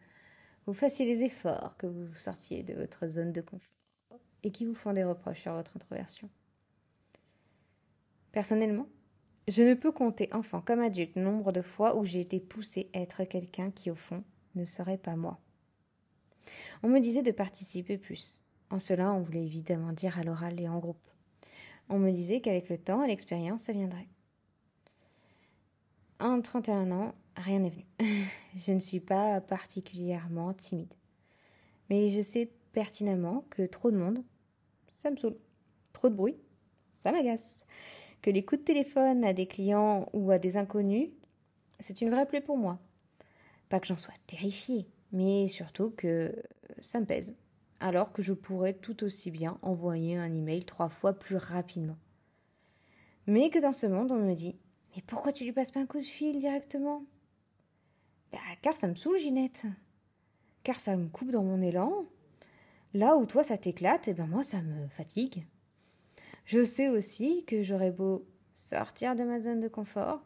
vous 0.65 0.73
fassiez 0.73 1.05
des 1.05 1.23
efforts, 1.23 1.75
que 1.77 1.87
vous 1.87 2.13
sortiez 2.15 2.63
de 2.63 2.73
votre 2.73 3.07
zone 3.07 3.31
de 3.31 3.41
confort 3.41 3.80
et 4.43 4.51
qui 4.51 4.65
vous 4.65 4.75
font 4.75 4.93
des 4.93 5.03
reproches 5.03 5.41
sur 5.41 5.53
votre 5.53 5.75
introversion. 5.75 6.29
Personnellement, 8.31 8.87
je 9.47 9.63
ne 9.63 9.73
peux 9.73 9.91
compter, 9.91 10.29
enfant 10.33 10.61
comme 10.61 10.79
adulte, 10.79 11.15
nombre 11.15 11.51
de 11.51 11.61
fois 11.61 11.97
où 11.97 12.05
j'ai 12.05 12.21
été 12.21 12.39
poussée 12.39 12.89
à 12.93 12.99
être 12.99 13.23
quelqu'un 13.23 13.71
qui, 13.71 13.91
au 13.91 13.95
fond, 13.95 14.23
ne 14.55 14.65
serait 14.65 14.97
pas 14.97 15.15
moi. 15.15 15.39
On 16.83 16.89
me 16.89 16.99
disait 16.99 17.23
de 17.23 17.31
participer 17.31 17.97
plus. 17.97 18.43
En 18.69 18.79
cela, 18.79 19.11
on 19.13 19.21
voulait 19.21 19.43
évidemment 19.43 19.91
dire 19.91 20.17
à 20.17 20.23
l'oral 20.23 20.59
et 20.59 20.69
en 20.69 20.79
groupe. 20.79 21.09
On 21.89 21.99
me 21.99 22.11
disait 22.11 22.39
qu'avec 22.39 22.69
le 22.69 22.77
temps 22.77 23.03
et 23.03 23.07
l'expérience, 23.07 23.63
ça 23.63 23.73
viendrait. 23.73 24.07
En 26.19 26.41
31 26.41 26.91
ans, 26.91 27.15
rien 27.35 27.59
n'est 27.59 27.69
venu. 27.69 27.85
je 28.55 28.71
ne 28.71 28.79
suis 28.79 28.99
pas 28.99 29.41
particulièrement 29.41 30.53
timide. 30.53 30.93
Mais 31.89 32.09
je 32.09 32.21
sais 32.21 32.49
pertinemment 32.73 33.45
que 33.49 33.63
trop 33.63 33.91
de 33.91 33.97
monde, 33.97 34.23
ça 34.87 35.11
me 35.11 35.17
saoule. 35.17 35.37
Trop 35.93 36.09
de 36.09 36.15
bruit, 36.15 36.37
ça 36.95 37.11
m'agace. 37.11 37.65
Que 38.21 38.29
les 38.29 38.45
coups 38.45 38.61
de 38.61 38.65
téléphone 38.65 39.23
à 39.23 39.33
des 39.33 39.47
clients 39.47 40.09
ou 40.13 40.31
à 40.31 40.37
des 40.37 40.57
inconnus, 40.57 41.09
c'est 41.79 42.01
une 42.01 42.11
vraie 42.11 42.27
plaie 42.27 42.41
pour 42.41 42.57
moi. 42.57 42.79
Pas 43.69 43.79
que 43.79 43.87
j'en 43.87 43.97
sois 43.97 44.13
terrifiée, 44.27 44.87
mais 45.11 45.47
surtout 45.47 45.91
que 45.91 46.35
ça 46.81 46.99
me 46.99 47.05
pèse. 47.05 47.35
Alors 47.79 48.11
que 48.11 48.21
je 48.21 48.33
pourrais 48.33 48.73
tout 48.73 49.03
aussi 49.03 49.31
bien 49.31 49.57
envoyer 49.63 50.17
un 50.17 50.31
email 50.33 50.65
trois 50.65 50.89
fois 50.89 51.13
plus 51.13 51.37
rapidement. 51.37 51.97
Mais 53.27 53.49
que 53.49 53.59
dans 53.59 53.73
ce 53.73 53.87
monde, 53.87 54.11
on 54.11 54.17
me 54.17 54.35
dit 54.35 54.55
Mais 54.95 55.01
pourquoi 55.07 55.31
tu 55.31 55.43
lui 55.43 55.51
passes 55.51 55.71
pas 55.71 55.79
un 55.79 55.85
coup 55.85 55.99
de 55.99 56.03
fil 56.03 56.39
directement? 56.39 57.03
Bah, 58.31 58.39
car 58.61 58.75
ça 58.75 58.87
me 58.87 58.95
saoule, 58.95 59.17
Ginette. 59.17 59.65
Car 60.63 60.79
ça 60.79 60.95
me 60.95 61.07
coupe 61.07 61.31
dans 61.31 61.43
mon 61.43 61.61
élan. 61.61 62.05
Là 62.93 63.15
où 63.15 63.25
toi 63.25 63.43
ça 63.43 63.57
t'éclate, 63.57 64.07
eh 64.07 64.13
ben 64.13 64.27
moi 64.27 64.43
ça 64.43 64.61
me 64.61 64.87
fatigue. 64.89 65.43
Je 66.45 66.63
sais 66.63 66.89
aussi 66.89 67.45
que 67.45 67.63
j'aurais 67.63 67.91
beau 67.91 68.25
sortir 68.53 69.15
de 69.15 69.23
ma 69.23 69.39
zone 69.39 69.59
de 69.59 69.67
confort. 69.67 70.21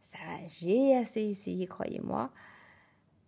Ça, 0.00 0.18
j'ai 0.48 0.96
assez 0.96 1.22
essayé, 1.22 1.66
croyez-moi. 1.66 2.30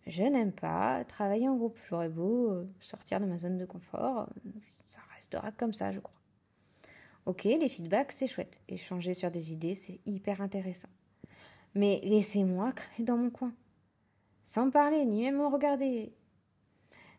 Je 0.07 0.23
n'aime 0.23 0.53
pas 0.53 1.05
travailler 1.05 1.49
en 1.49 1.57
groupe. 1.57 1.79
J'aurais 1.89 2.09
beau 2.09 2.51
euh, 2.51 2.69
sortir 2.81 3.21
de 3.21 3.27
ma 3.27 3.39
zone 3.39 3.59
de 3.59 3.65
confort. 3.65 4.29
Ça 4.65 5.01
restera 5.15 5.51
comme 5.53 5.73
ça, 5.73 5.91
je 5.93 6.01
crois. 6.01 6.15
Ok, 7.25 7.45
les 7.45 7.69
feedbacks, 7.69 8.13
c'est 8.13 8.29
chouette. 8.29 8.61
Échanger 8.69 9.15
sur 9.15 9.31
des 9.31 9.53
idées, 9.53 9.75
c'est 9.75 10.01
hyper 10.07 10.41
intéressant. 10.41 10.89
Mais 11.75 12.01
laissez-moi 12.05 12.73
créer 12.77 13.05
dans 13.05 13.17
mon 13.17 13.31
coin. 13.31 13.53
Sans 14.45 14.71
parler, 14.71 15.05
ni 15.05 15.23
même 15.23 15.39
me 15.39 15.47
regarder 15.47 16.13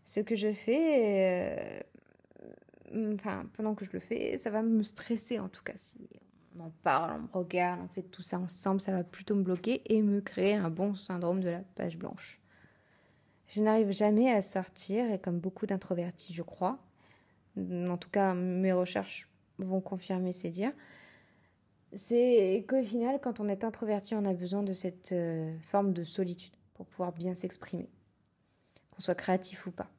ce 0.07 0.21
que 0.21 0.37
je 0.37 0.53
fais, 0.53 1.81
euh, 2.93 3.17
pendant 3.53 3.75
que 3.75 3.83
je 3.83 3.91
le 3.91 3.99
fais, 3.99 4.37
ça 4.37 4.49
va 4.49 4.61
me 4.61 4.81
stresser 4.81 5.37
en 5.37 5.49
tout 5.49 5.61
cas. 5.63 5.73
Si 5.75 5.97
on 6.57 6.63
en 6.63 6.71
parle, 6.81 7.19
on 7.19 7.23
me 7.23 7.43
regarde, 7.43 7.81
on 7.83 7.89
fait 7.89 8.03
tout 8.03 8.21
ça 8.21 8.39
ensemble, 8.39 8.79
ça 8.79 8.93
va 8.93 9.03
plutôt 9.03 9.35
me 9.35 9.43
bloquer 9.43 9.81
et 9.93 10.01
me 10.01 10.21
créer 10.21 10.53
un 10.53 10.69
bon 10.69 10.95
syndrome 10.95 11.41
de 11.41 11.49
la 11.49 11.59
page 11.75 11.97
blanche. 11.97 12.39
Je 13.47 13.61
n'arrive 13.61 13.91
jamais 13.91 14.31
à 14.31 14.39
sortir, 14.39 15.11
et 15.11 15.19
comme 15.19 15.39
beaucoup 15.39 15.65
d'introvertis, 15.65 16.33
je 16.33 16.41
crois, 16.41 16.79
en 17.57 17.97
tout 17.97 18.09
cas 18.09 18.33
mes 18.33 18.71
recherches 18.71 19.29
vont 19.57 19.81
confirmer 19.81 20.31
ces 20.31 20.49
dires, 20.49 20.73
c'est 21.91 22.65
qu'au 22.69 22.81
final, 22.81 23.19
quand 23.21 23.41
on 23.41 23.49
est 23.49 23.65
introverti, 23.65 24.15
on 24.15 24.23
a 24.23 24.33
besoin 24.33 24.63
de 24.63 24.71
cette 24.71 25.11
euh, 25.11 25.53
forme 25.69 25.91
de 25.91 26.05
solitude 26.05 26.53
pour 26.75 26.85
pouvoir 26.85 27.11
bien 27.11 27.33
s'exprimer, 27.33 27.89
qu'on 28.91 29.01
soit 29.01 29.15
créatif 29.15 29.67
ou 29.67 29.71
pas 29.71 29.89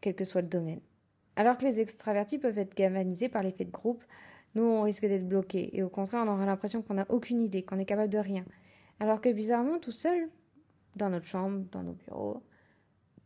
quel 0.00 0.14
que 0.14 0.24
soit 0.24 0.42
le 0.42 0.48
domaine. 0.48 0.80
Alors 1.36 1.58
que 1.58 1.64
les 1.64 1.80
extravertis 1.80 2.38
peuvent 2.38 2.58
être 2.58 2.74
galvanisés 2.74 3.28
par 3.28 3.42
l'effet 3.42 3.64
de 3.64 3.70
groupe, 3.70 4.02
nous, 4.54 4.62
on 4.62 4.82
risque 4.82 5.04
d'être 5.06 5.28
bloqués. 5.28 5.76
Et 5.76 5.82
au 5.82 5.90
contraire, 5.90 6.24
on 6.26 6.32
aura 6.32 6.46
l'impression 6.46 6.80
qu'on 6.80 6.94
n'a 6.94 7.06
aucune 7.10 7.42
idée, 7.42 7.62
qu'on 7.62 7.78
est 7.78 7.84
capable 7.84 8.10
de 8.10 8.18
rien. 8.18 8.44
Alors 9.00 9.20
que 9.20 9.30
bizarrement, 9.30 9.78
tout 9.78 9.92
seul, 9.92 10.30
dans 10.96 11.10
notre 11.10 11.26
chambre, 11.26 11.66
dans 11.72 11.82
nos 11.82 11.92
bureaux, 11.92 12.42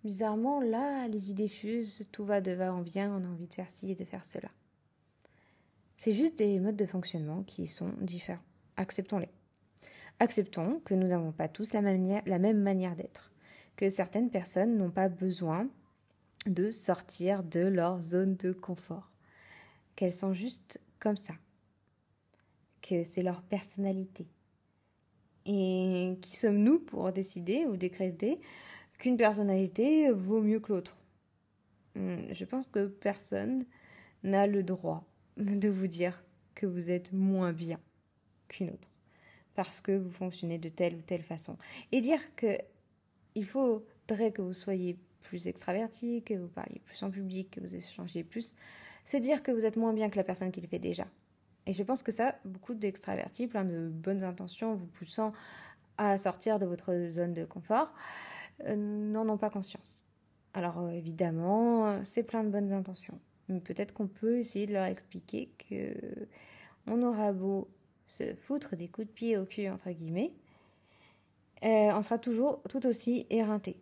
bizarrement, 0.03 0.61
là, 0.61 1.07
les 1.07 1.31
idées 1.31 1.49
fusent, 1.49 2.09
tout 2.11 2.25
va 2.25 2.41
de 2.41 2.51
va 2.51 2.75
en 2.75 2.81
bien, 2.81 3.13
on 3.15 3.25
a 3.25 3.29
envie 3.29 3.47
de 3.47 3.55
faire 3.55 3.71
ci 3.71 3.93
et 3.93 3.95
de 3.95 4.05
faire 4.05 4.25
cela. 4.25 4.49
C'est 5.97 6.13
juste 6.13 6.39
des 6.39 6.59
modes 6.59 6.77
de 6.77 6.87
fonctionnement 6.87 7.45
qui 7.45 7.69
sont 7.69 7.93
différents. 8.01 8.43
Acceptons-les. 8.77 9.31
Acceptons 10.19 10.81
que 10.85 10.95
nous 10.95 11.07
n'avons 11.07 11.31
pas 11.31 11.47
tous 11.47 11.73
la, 11.75 11.81
la 11.81 12.39
même 12.39 12.61
manière 12.61 12.97
d'être, 12.97 13.31
que 13.77 13.89
certaines 13.89 14.31
personnes 14.31 14.77
n'ont 14.77 14.91
pas 14.91 15.09
besoin 15.09 15.69
de 16.47 16.71
sortir 16.71 17.43
de 17.43 17.61
leur 17.61 18.01
zone 18.01 18.37
de 18.37 18.53
confort, 18.53 19.11
qu'elles 19.97 20.13
sont 20.13 20.33
juste 20.33 20.81
comme 20.99 21.17
ça, 21.17 21.35
que 22.83 23.05
c'est 23.05 23.23
leur 23.23 23.43
personnalité. 23.43 24.27
Et 25.47 26.19
qui 26.23 26.37
sommes-nous 26.37 26.79
pour 26.81 27.13
décider 27.13 27.67
ou 27.67 27.77
décréter 27.77 28.41
qu'une 28.99 29.17
personnalité 29.17 30.11
vaut 30.11 30.41
mieux 30.41 30.61
que 30.61 30.73
l'autre? 30.73 30.99
Hmm, 31.95 32.33
Je 32.33 32.45
pense 32.45 32.67
que 32.69 32.87
personne 32.87 33.65
n'a 34.23 34.47
le 34.47 34.63
droit 34.63 35.05
de 35.37 35.69
vous 35.69 35.87
dire 35.87 36.23
que 36.55 36.67
vous 36.67 36.91
êtes 36.91 37.13
moins 37.13 37.53
bien 37.53 37.81
qu'une 38.49 38.71
autre 38.71 38.91
parce 39.55 39.81
que 39.81 39.93
vous 39.93 40.11
fonctionnez 40.11 40.59
de 40.59 40.69
telle 40.69 40.95
ou 40.95 41.03
telle 41.03 41.23
façon. 41.23 41.57
Et 41.93 42.01
dire 42.01 42.35
que 42.37 42.57
il 43.35 43.45
faudrait 43.45 44.33
que 44.33 44.43
vous 44.43 44.53
soyez 44.53 44.99
plus 45.23 45.49
extraverti, 45.49 46.23
que 46.23 46.35
vous 46.35 46.49
parliez 46.49 46.81
plus 46.85 47.03
en 47.03 47.11
public, 47.11 47.51
que 47.51 47.61
vous 47.61 47.75
échangez 47.75 48.25
plus, 48.25 48.55
c'est 49.05 49.21
dire 49.21 49.43
que 49.43 49.53
vous 49.53 49.65
êtes 49.65 49.77
moins 49.77 49.93
bien 49.93 50.11
que 50.11 50.17
la 50.17 50.25
personne 50.25 50.51
qui 50.51 50.61
le 50.61 50.69
fait 50.69 50.79
déjà. 50.79 51.07
Et 51.67 51.73
je 51.73 51.83
pense 51.83 52.03
que 52.03 52.13
ça, 52.13 52.37
beaucoup 52.45 52.75
d'extravertis, 52.75 53.47
plein 53.47 53.65
de 53.65 53.89
bonnes 53.89 54.25
intentions, 54.25 54.75
vous 54.75 54.87
poussant 54.87 55.33
à 55.99 56.17
sortir 56.19 56.59
de 56.59 56.67
votre 56.67 57.07
zone 57.11 57.35
de 57.35 57.45
confort, 57.45 57.93
euh, 58.67 58.77
n'en 58.77 59.29
ont 59.29 59.39
pas 59.39 59.51
conscience. 59.51 60.05
Alors 60.55 60.79
euh, 60.79 60.91
évidemment, 60.91 62.03
c'est 62.05 62.23
plein 62.23 62.45
de 62.45 62.49
bonnes 62.49 62.73
intentions. 62.73 63.21
Mais 63.49 63.61
peut-être 63.61 63.93
qu'on 63.93 64.07
peut 64.07 64.39
essayer 64.39 64.67
de 64.67 64.73
leur 64.73 64.87
expliquer 64.87 65.51
que 65.69 65.95
on 66.87 67.03
aura 67.03 67.33
beau 67.33 67.69
se 68.07 68.35
foutre 68.35 68.77
des 68.77 68.89
coups 68.89 69.07
de 69.07 69.13
pied 69.13 69.37
au 69.37 69.45
cul, 69.45 69.69
entre 69.69 69.91
guillemets, 69.91 70.33
euh, 71.63 71.93
on 71.95 72.03
sera 72.03 72.19
toujours 72.19 72.63
tout 72.69 72.87
aussi 72.87 73.27
éreinté. 73.31 73.77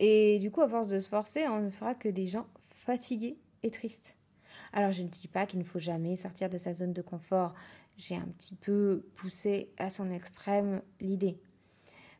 Et 0.00 0.38
du 0.38 0.50
coup, 0.50 0.62
à 0.62 0.68
force 0.68 0.88
de 0.88 0.98
se 0.98 1.10
forcer, 1.10 1.46
on 1.46 1.60
ne 1.60 1.70
fera 1.70 1.94
que 1.94 2.08
des 2.08 2.26
gens 2.26 2.46
fatigués 2.70 3.36
et 3.62 3.70
tristes. 3.70 4.16
Alors, 4.72 4.92
je 4.92 5.02
ne 5.02 5.08
dis 5.08 5.28
pas 5.28 5.44
qu'il 5.44 5.58
ne 5.58 5.64
faut 5.64 5.78
jamais 5.78 6.16
sortir 6.16 6.48
de 6.48 6.56
sa 6.56 6.72
zone 6.72 6.94
de 6.94 7.02
confort. 7.02 7.54
J'ai 7.98 8.16
un 8.16 8.26
petit 8.38 8.54
peu 8.54 9.04
poussé 9.14 9.68
à 9.76 9.90
son 9.90 10.10
extrême 10.10 10.80
l'idée. 11.00 11.38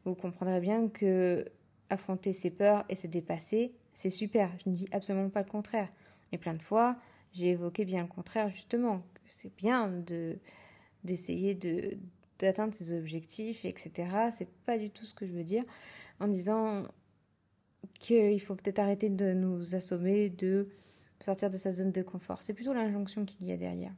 Vous 0.05 0.15
comprendrez 0.15 0.61
bien 0.61 0.89
que 0.89 1.47
affronter 1.89 2.35
ses 2.35 2.51
peurs 2.51 2.85
et 2.91 2.95
se 2.95 3.07
dépasser, 3.07 3.73
c'est 3.95 4.11
super. 4.11 4.51
Je 4.63 4.71
ne 4.71 4.75
dis 4.75 4.87
absolument 4.93 5.31
pas 5.31 5.43
le 5.43 5.49
contraire. 5.49 5.89
Mais 6.31 6.39
plein 6.39 6.55
de 6.55 6.63
fois, 6.63 6.97
j'ai 7.33 7.49
évoqué 7.49 7.87
bien 7.87 8.03
le 8.03 8.09
contraire, 8.09 8.51
justement. 8.51 9.03
C'est 9.29 9.55
bien 9.57 9.89
de 9.89 10.39
d'essayer 11.03 11.55
de 11.55 11.97
d'atteindre 12.39 12.75
ses 12.75 12.93
objectifs, 12.93 13.65
etc. 13.65 14.31
C'est 14.33 14.51
pas 14.67 14.77
du 14.77 14.91
tout 14.91 15.07
ce 15.07 15.15
que 15.15 15.27
je 15.27 15.33
veux 15.33 15.45
dire 15.45 15.65
en 16.21 16.29
disant 16.29 16.85
qu'il 17.99 18.41
faut 18.41 18.55
peut-être 18.55 18.79
arrêter 18.79 19.09
de 19.09 19.33
nous 19.33 19.75
assommer, 19.75 20.31
de 20.31 20.69
sortir 21.21 21.51
de 21.51 21.57
sa 21.57 21.73
zone 21.73 21.93
de 21.93 22.03
confort. 22.03 22.43
C'est 22.43 22.55
plutôt 22.55 22.73
l'injonction 22.73 23.25
qu'il 23.25 23.47
y 23.47 23.53
a 23.53 23.57
derrière. 23.57 23.95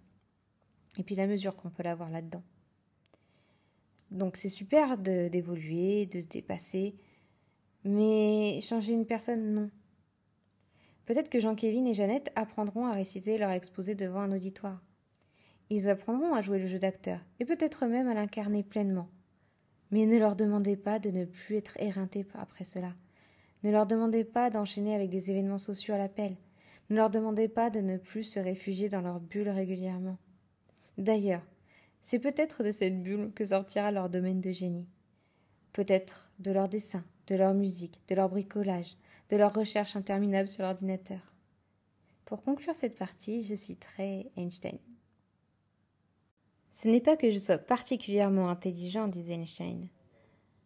Et 0.98 1.02
puis 1.02 1.14
la 1.14 1.26
mesure 1.26 1.56
qu'on 1.56 1.70
peut 1.70 1.82
l'avoir 1.82 2.10
là-dedans. 2.10 2.42
Donc 4.10 4.36
c'est 4.36 4.50
super 4.50 4.98
d'évoluer, 4.98 6.06
de, 6.06 6.20
se 6.20 6.26
dépasser, 6.26 6.94
mais 7.84 8.60
changer 8.60 8.92
une 8.92 9.06
personne, 9.06 9.54
non. 9.54 9.70
Peut-être 11.06 11.30
que 11.30 11.40
Jean-Kévin 11.40 11.86
et 11.86 11.94
Jeannette 11.94 12.30
apprendront 12.36 12.86
à 12.86 12.92
réciter 12.92 13.38
leur 13.38 13.50
exposé 13.50 13.94
devant 13.94 14.20
un 14.20 14.32
auditoire. 14.32 14.82
Ils 15.70 15.88
apprendront 15.88 16.34
à 16.34 16.42
jouer 16.42 16.58
le 16.58 16.66
jeu 16.66 16.78
d'acteur, 16.78 17.20
et 17.40 17.44
peut-être 17.44 17.86
même 17.86 18.06
à 18.06 18.14
l'incarner 18.14 18.62
pleinement. 18.62 19.08
Mais 19.90 20.06
ne 20.06 20.18
leur 20.18 20.36
demandez 20.36 20.76
pas 20.76 20.98
de 20.98 21.10
ne 21.10 21.24
plus 21.24 21.56
être 21.56 21.76
éreintés 21.80 22.26
après 22.34 22.64
cela. 22.64 22.94
Ne 23.62 23.70
leur 23.70 23.86
demandez 23.86 24.24
pas 24.24 24.50
d'enchaîner 24.50 24.94
avec 24.94 25.10
des 25.10 25.30
événements 25.30 25.58
sociaux 25.58 25.94
à 25.94 25.98
l'appel. 25.98 26.36
Ne 26.90 26.96
leur 26.96 27.10
demandez 27.10 27.48
pas 27.48 27.70
de 27.70 27.80
ne 27.80 27.96
plus 27.96 28.24
se 28.24 28.40
réfugier 28.40 28.88
dans 28.88 29.00
leur 29.00 29.20
bulle 29.20 29.48
régulièrement. 29.48 30.18
D'ailleurs, 30.98 31.42
c'est 32.00 32.18
peut-être 32.18 32.64
de 32.64 32.72
cette 32.72 33.02
bulle 33.02 33.32
que 33.34 33.44
sortira 33.44 33.92
leur 33.92 34.10
domaine 34.10 34.40
de 34.40 34.50
génie. 34.50 34.88
Peut-être 35.72 36.30
de 36.40 36.50
leur 36.50 36.68
dessin, 36.68 37.04
de 37.28 37.36
leur 37.36 37.54
musique, 37.54 38.00
de 38.08 38.14
leur 38.14 38.28
bricolage, 38.28 38.96
de 39.30 39.36
leur 39.36 39.54
recherche 39.54 39.96
interminable 39.96 40.48
sur 40.48 40.64
l'ordinateur. 40.64 41.20
Pour 42.24 42.42
conclure 42.42 42.74
cette 42.74 42.98
partie, 42.98 43.44
je 43.44 43.54
citerai 43.54 44.30
Einstein. 44.36 44.78
Ce 46.72 46.88
n'est 46.88 47.00
pas 47.00 47.16
que 47.16 47.30
je 47.30 47.38
sois 47.38 47.58
particulièrement 47.58 48.48
intelligent, 48.48 49.06
disait 49.06 49.34
Einstein. 49.34 49.88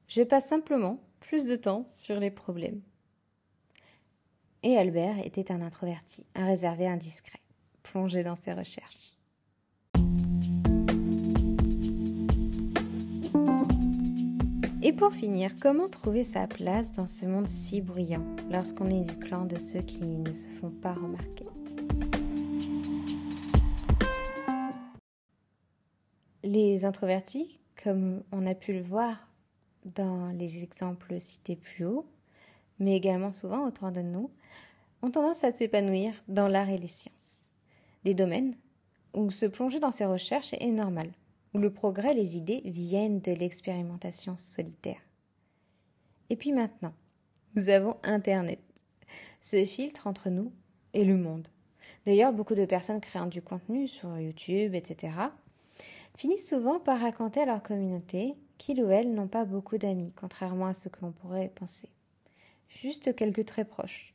Je 0.09 0.23
passe 0.23 0.47
simplement 0.47 1.01
plus 1.27 1.47
de 1.47 1.57
temps 1.57 1.85
sur 1.89 2.21
les 2.21 2.31
problèmes. 2.31 2.81
Et 4.63 4.77
Albert 4.77 5.19
était 5.25 5.51
un 5.51 5.61
introverti, 5.61 6.25
un 6.37 6.47
réservé 6.47 6.87
indiscret, 6.87 7.41
plongé 7.83 8.23
dans 8.23 8.37
ses 8.37 8.53
recherches. 8.53 9.13
Et 14.83 14.93
pour 14.93 15.13
finir, 15.13 15.51
comment 15.61 15.89
trouver 15.89 16.23
sa 16.23 16.47
place 16.47 16.93
dans 16.93 17.09
ce 17.09 17.27
monde 17.27 17.49
si 17.49 17.81
bruyant 17.81 18.25
lorsqu'on 18.53 18.89
est 18.89 19.03
du 19.03 19.19
clan 19.19 19.47
de 19.47 19.59
ceux 19.59 19.83
qui 19.83 20.05
ne 20.05 20.33
se 20.33 20.49
font 20.49 20.71
pas 20.71 20.93
remarquer? 20.93 21.47
Les 26.45 26.85
introvertis, 26.85 27.59
comme 27.83 28.23
on 28.31 28.47
a 28.47 28.55
pu 28.55 28.73
le 28.73 28.83
voir 28.83 29.26
dans 29.95 30.29
les 30.37 30.63
exemples 30.63 31.19
cités 31.21 31.57
plus 31.57 31.85
haut, 31.85 32.07
mais 32.79 32.97
également 32.97 33.33
souvent 33.33 33.67
autour 33.67 33.91
de 33.91 34.03
nous, 34.03 34.31
ont 35.03 35.11
tendance 35.11 35.45
à 35.45 35.53
s'épanouir 35.53 36.15
dans 36.29 36.49
l'art 36.49 36.69
et 36.69 36.79
les 36.79 36.89
sciences. 36.89 37.47
Des 38.05 38.15
domaines 38.15 38.57
où 39.15 39.31
se 39.31 39.47
plonger 39.47 39.81
dans 39.81 39.91
ces 39.91 40.05
recherches 40.05 40.55
est 40.55 40.73
normal, 40.73 41.11
où 41.55 41.59
le 41.59 41.73
progrès 41.73 42.15
les 42.15 42.37
idées 42.37 42.63
viennent 42.65 43.21
de 43.21 43.33
l'expérimentation 43.33 44.37
solitaire. 44.37 45.01
Et 46.29 46.37
puis 46.37 46.53
maintenant, 46.53 46.93
nous 47.55 47.69
avons 47.71 47.97
Internet, 48.03 48.61
ce 49.41 49.65
filtre 49.65 50.07
entre 50.07 50.29
nous 50.29 50.53
et 50.93 51.05
le 51.05 51.17
monde. 51.17 51.49
D'ailleurs, 52.05 52.33
beaucoup 52.33 52.55
de 52.55 52.65
personnes 52.65 53.01
créant 53.01 53.27
du 53.27 53.43
contenu 53.43 53.89
sur 53.89 54.19
YouTube, 54.19 54.75
etc., 54.75 55.15
finissent 56.17 56.49
souvent 56.49 56.81
par 56.81 57.01
raconter 57.01 57.41
à 57.41 57.47
leur 57.47 57.63
communauté 57.63 58.35
qu'ils 58.59 58.83
ou 58.83 58.91
elles 58.91 59.13
n'ont 59.13 59.29
pas 59.29 59.45
beaucoup 59.45 59.79
d'amis, 59.79 60.13
contrairement 60.15 60.67
à 60.67 60.75
ce 60.75 60.89
que 60.89 61.01
l'on 61.03 61.13
pourrait 61.13 61.53
penser. 61.55 61.89
Juste 62.69 63.15
quelques 63.15 63.45
très 63.45 63.65
proches. 63.65 64.15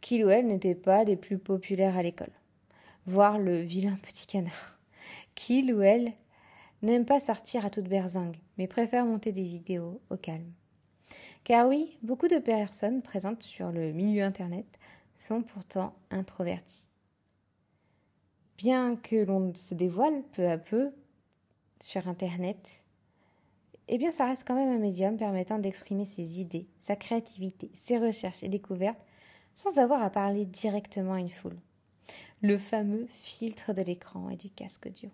Qu'ils 0.00 0.24
ou 0.24 0.30
elles 0.30 0.46
n'étaient 0.46 0.74
pas 0.74 1.04
des 1.04 1.16
plus 1.16 1.38
populaires 1.38 1.96
à 1.96 2.02
l'école. 2.02 2.32
Voir 3.06 3.38
le 3.38 3.60
vilain 3.60 3.96
petit 4.02 4.26
canard. 4.26 4.78
Qu'ils 5.34 5.72
ou 5.72 5.82
elles 5.82 6.12
n'aiment 6.82 7.06
pas 7.06 7.20
sortir 7.20 7.64
à 7.66 7.70
toute 7.70 7.88
berzingue, 7.88 8.36
mais 8.56 8.66
préfèrent 8.66 9.06
monter 9.06 9.32
des 9.32 9.42
vidéos 9.42 10.00
au 10.10 10.16
calme. 10.16 10.52
Car 11.44 11.66
oui, 11.66 11.98
beaucoup 12.02 12.28
de 12.28 12.38
personnes 12.38 13.02
présentes 13.02 13.42
sur 13.42 13.72
le 13.72 13.92
milieu 13.92 14.22
Internet 14.22 14.66
sont 15.16 15.42
pourtant 15.42 15.94
introverties. 16.10 16.86
Bien 18.56 18.96
que 18.96 19.16
l'on 19.16 19.54
se 19.54 19.74
dévoile 19.74 20.22
peu 20.32 20.48
à 20.48 20.58
peu 20.58 20.92
sur 21.80 22.08
Internet, 22.08 22.82
eh 23.88 23.98
bien 23.98 24.10
ça 24.10 24.26
reste 24.26 24.46
quand 24.46 24.54
même 24.54 24.74
un 24.74 24.78
médium 24.78 25.16
permettant 25.16 25.58
d'exprimer 25.58 26.04
ses 26.04 26.40
idées, 26.40 26.66
sa 26.78 26.96
créativité, 26.96 27.70
ses 27.74 27.98
recherches 27.98 28.42
et 28.42 28.48
découvertes 28.48 29.00
sans 29.54 29.78
avoir 29.78 30.02
à 30.02 30.10
parler 30.10 30.46
directement 30.46 31.14
à 31.14 31.18
une 31.20 31.30
foule. 31.30 31.58
Le 32.42 32.58
fameux 32.58 33.06
filtre 33.10 33.72
de 33.72 33.82
l'écran 33.82 34.30
et 34.30 34.36
du 34.36 34.50
casque 34.50 34.86
audio. 34.86 35.10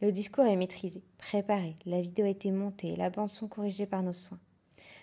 Le 0.00 0.10
discours 0.10 0.46
est 0.46 0.56
maîtrisé, 0.56 1.04
préparé, 1.16 1.76
la 1.86 2.00
vidéo 2.00 2.26
a 2.26 2.30
été 2.30 2.50
montée, 2.50 2.96
la 2.96 3.08
bande 3.08 3.30
son 3.30 3.46
corrigée 3.46 3.86
par 3.86 4.02
nos 4.02 4.12
soins. 4.12 4.40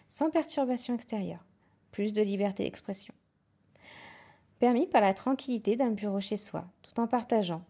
Sans 0.10 0.30
perturbation 0.30 0.94
extérieure, 0.94 1.46
plus 1.92 2.12
de 2.12 2.22
liberté 2.22 2.64
d'expression. 2.64 3.14
Permis 4.60 4.88
par 4.88 5.00
la 5.00 5.14
tranquillité 5.14 5.78
d'un 5.78 5.92
bureau 5.92 6.20
chez 6.20 6.36
soi, 6.36 6.66
tout 6.82 7.00
en 7.00 7.08
partageant, 7.08 7.64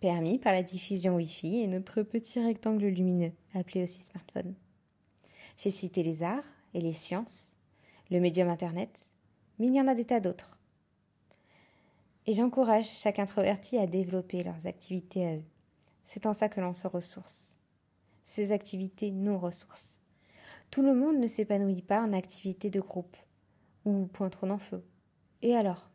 permis 0.00 0.38
par 0.38 0.52
la 0.52 0.62
diffusion 0.62 1.16
Wi-Fi 1.16 1.60
et 1.60 1.66
notre 1.66 2.02
petit 2.02 2.40
rectangle 2.40 2.86
lumineux, 2.86 3.32
appelé 3.54 3.82
aussi 3.82 4.00
smartphone. 4.00 4.54
J'ai 5.58 5.70
cité 5.70 6.02
les 6.02 6.22
arts 6.22 6.44
et 6.74 6.80
les 6.80 6.92
sciences, 6.92 7.52
le 8.10 8.20
médium 8.20 8.48
Internet, 8.48 9.06
mais 9.58 9.66
il 9.66 9.74
y 9.74 9.80
en 9.80 9.88
a 9.88 9.94
des 9.94 10.06
tas 10.06 10.20
d'autres. 10.20 10.58
Et 12.26 12.32
j'encourage 12.32 12.88
chaque 12.88 13.18
introverti 13.18 13.78
à 13.78 13.86
développer 13.86 14.42
leurs 14.42 14.66
activités 14.66 15.26
à 15.26 15.36
eux. 15.36 15.44
C'est 16.04 16.26
en 16.26 16.32
ça 16.32 16.48
que 16.48 16.60
l'on 16.60 16.74
se 16.74 16.86
ressource. 16.86 17.48
Ces 18.24 18.52
activités 18.52 19.10
nous 19.10 19.38
ressourcent. 19.38 19.98
Tout 20.70 20.82
le 20.82 20.94
monde 20.94 21.18
ne 21.18 21.26
s'épanouit 21.26 21.82
pas 21.82 22.00
en 22.00 22.12
activité 22.12 22.70
de 22.70 22.80
groupe 22.80 23.16
ou 23.84 24.06
point 24.06 24.30
trop 24.30 24.48
en 24.48 24.58
feu. 24.58 24.84
Et 25.42 25.54
alors? 25.56 25.90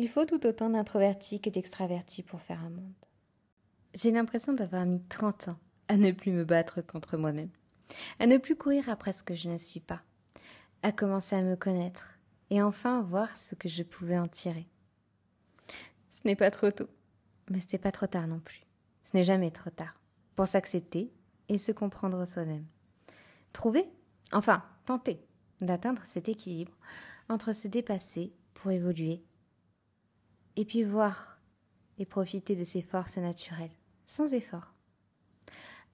Il 0.00 0.08
faut 0.08 0.24
tout 0.24 0.46
autant 0.46 0.70
d'introvertis 0.70 1.40
que 1.40 1.50
d'extravertis 1.50 2.22
pour 2.22 2.40
faire 2.40 2.62
un 2.62 2.70
monde. 2.70 2.94
J'ai 3.94 4.12
l'impression 4.12 4.52
d'avoir 4.52 4.86
mis 4.86 5.02
30 5.08 5.48
ans 5.48 5.58
à 5.88 5.96
ne 5.96 6.12
plus 6.12 6.30
me 6.30 6.44
battre 6.44 6.82
contre 6.82 7.16
moi-même, 7.16 7.50
à 8.20 8.28
ne 8.28 8.36
plus 8.36 8.54
courir 8.54 8.88
après 8.88 9.10
ce 9.12 9.24
que 9.24 9.34
je 9.34 9.48
ne 9.48 9.58
suis 9.58 9.80
pas, 9.80 10.02
à 10.84 10.92
commencer 10.92 11.34
à 11.34 11.42
me 11.42 11.56
connaître 11.56 12.16
et 12.50 12.62
enfin 12.62 13.02
voir 13.02 13.36
ce 13.36 13.56
que 13.56 13.68
je 13.68 13.82
pouvais 13.82 14.16
en 14.16 14.28
tirer. 14.28 14.68
Ce 16.10 16.20
n'est 16.24 16.36
pas 16.36 16.52
trop 16.52 16.70
tôt, 16.70 16.88
mais 17.50 17.58
ce 17.58 17.66
n'est 17.72 17.80
pas 17.80 17.90
trop 17.90 18.06
tard 18.06 18.28
non 18.28 18.38
plus. 18.38 18.62
Ce 19.02 19.16
n'est 19.16 19.24
jamais 19.24 19.50
trop 19.50 19.70
tard 19.70 20.00
pour 20.36 20.46
s'accepter 20.46 21.10
et 21.48 21.58
se 21.58 21.72
comprendre 21.72 22.24
soi-même. 22.24 22.66
Trouver, 23.52 23.90
enfin 24.30 24.62
tenter, 24.84 25.20
d'atteindre 25.60 26.02
cet 26.04 26.28
équilibre 26.28 26.78
entre 27.28 27.52
se 27.52 27.66
dépasser 27.66 28.32
pour 28.54 28.70
évoluer 28.70 29.24
et 30.58 30.64
puis 30.64 30.82
voir 30.82 31.38
et 31.98 32.04
profiter 32.04 32.56
de 32.56 32.64
ses 32.64 32.82
forces 32.82 33.16
naturelles, 33.16 33.70
sans 34.06 34.34
effort. 34.34 34.74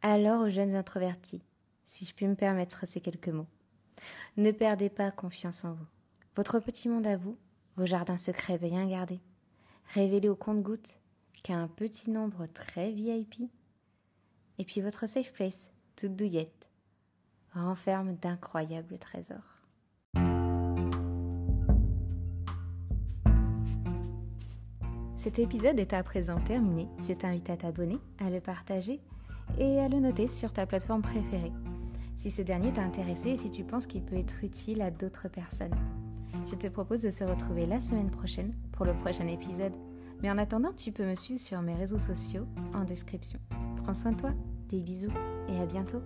Alors 0.01 0.41
aux 0.41 0.49
jeunes 0.49 0.75
introvertis, 0.75 1.43
si 1.85 2.07
je 2.07 2.15
puis 2.15 2.27
me 2.27 2.35
permettre 2.35 2.87
ces 2.87 3.03
quelques 3.03 3.29
mots, 3.29 3.47
ne 4.39 4.51
perdez 4.53 4.89
pas 4.89 5.11
confiance 5.11 5.67
en 5.67 5.75
vous. 5.75 5.87
Votre 6.35 6.61
petit 6.61 6.89
monde 6.89 7.07
à 7.07 7.19
vous, 7.19 7.37
vos 7.77 7.85
jardins 7.85 8.17
secrets 8.17 8.57
bien 8.57 8.87
gardés, 8.87 9.21
révélés 9.93 10.31
au 10.31 10.35
compte-gouttes 10.35 10.99
qu'à 11.43 11.57
un 11.57 11.69
petit 11.69 12.11
nombre 12.11 12.47
très 12.47 12.91
VIP, 12.91 13.43
et 14.57 14.65
puis 14.65 14.81
votre 14.81 15.07
safe 15.07 15.35
place, 15.35 15.71
toute 15.95 16.17
douillette, 16.17 16.71
renferme 17.53 18.17
d'incroyables 18.17 18.99
trésors. 18.99 19.54
Cet 25.25 25.39
épisode 25.39 25.81
est 25.81 25.95
à 25.95 26.03
présent 26.03 26.39
terminé. 26.39 26.87
Je 27.09 27.15
t'invite 27.15 27.49
à 27.49 27.57
t'abonner, 27.57 27.99
à 28.19 28.29
le 28.29 28.41
partager 28.41 29.01
et 29.57 29.81
à 29.81 29.89
le 29.89 29.99
noter 29.99 30.29
sur 30.29 30.53
ta 30.53 30.67
plateforme 30.67 31.01
préférée. 31.01 31.51
Si 32.15 32.31
ce 32.31 32.43
dernier 32.43 32.75
t'a 32.75 32.83
intéressé 32.83 33.31
et 33.31 33.37
si 33.39 33.51
tu 33.51 33.65
penses 33.65 33.87
qu'il 33.87 34.03
peut 34.03 34.19
être 34.19 34.45
utile 34.45 34.83
à 34.83 34.91
d'autres 34.91 35.29
personnes. 35.29 35.75
Je 36.51 36.57
te 36.57 36.67
propose 36.67 37.01
de 37.01 37.09
se 37.09 37.25
retrouver 37.25 37.65
la 37.65 37.81
semaine 37.81 38.11
prochaine 38.11 38.53
pour 38.73 38.85
le 38.85 38.93
prochain 38.93 39.27
épisode. 39.27 39.73
Mais 40.23 40.31
en 40.31 40.37
attendant, 40.37 40.75
tu 40.75 40.93
peux 40.93 41.07
me 41.07 41.15
suivre 41.15 41.41
sur 41.41 41.63
mes 41.63 41.75
réseaux 41.75 41.99
sociaux 41.99 42.47
en 42.75 42.85
description. 42.85 43.39
Prends 43.83 43.95
soin 43.95 44.13
de 44.13 44.21
toi, 44.21 44.35
des 44.69 44.83
bisous 44.83 45.13
et 45.49 45.59
à 45.59 45.65
bientôt. 45.65 46.03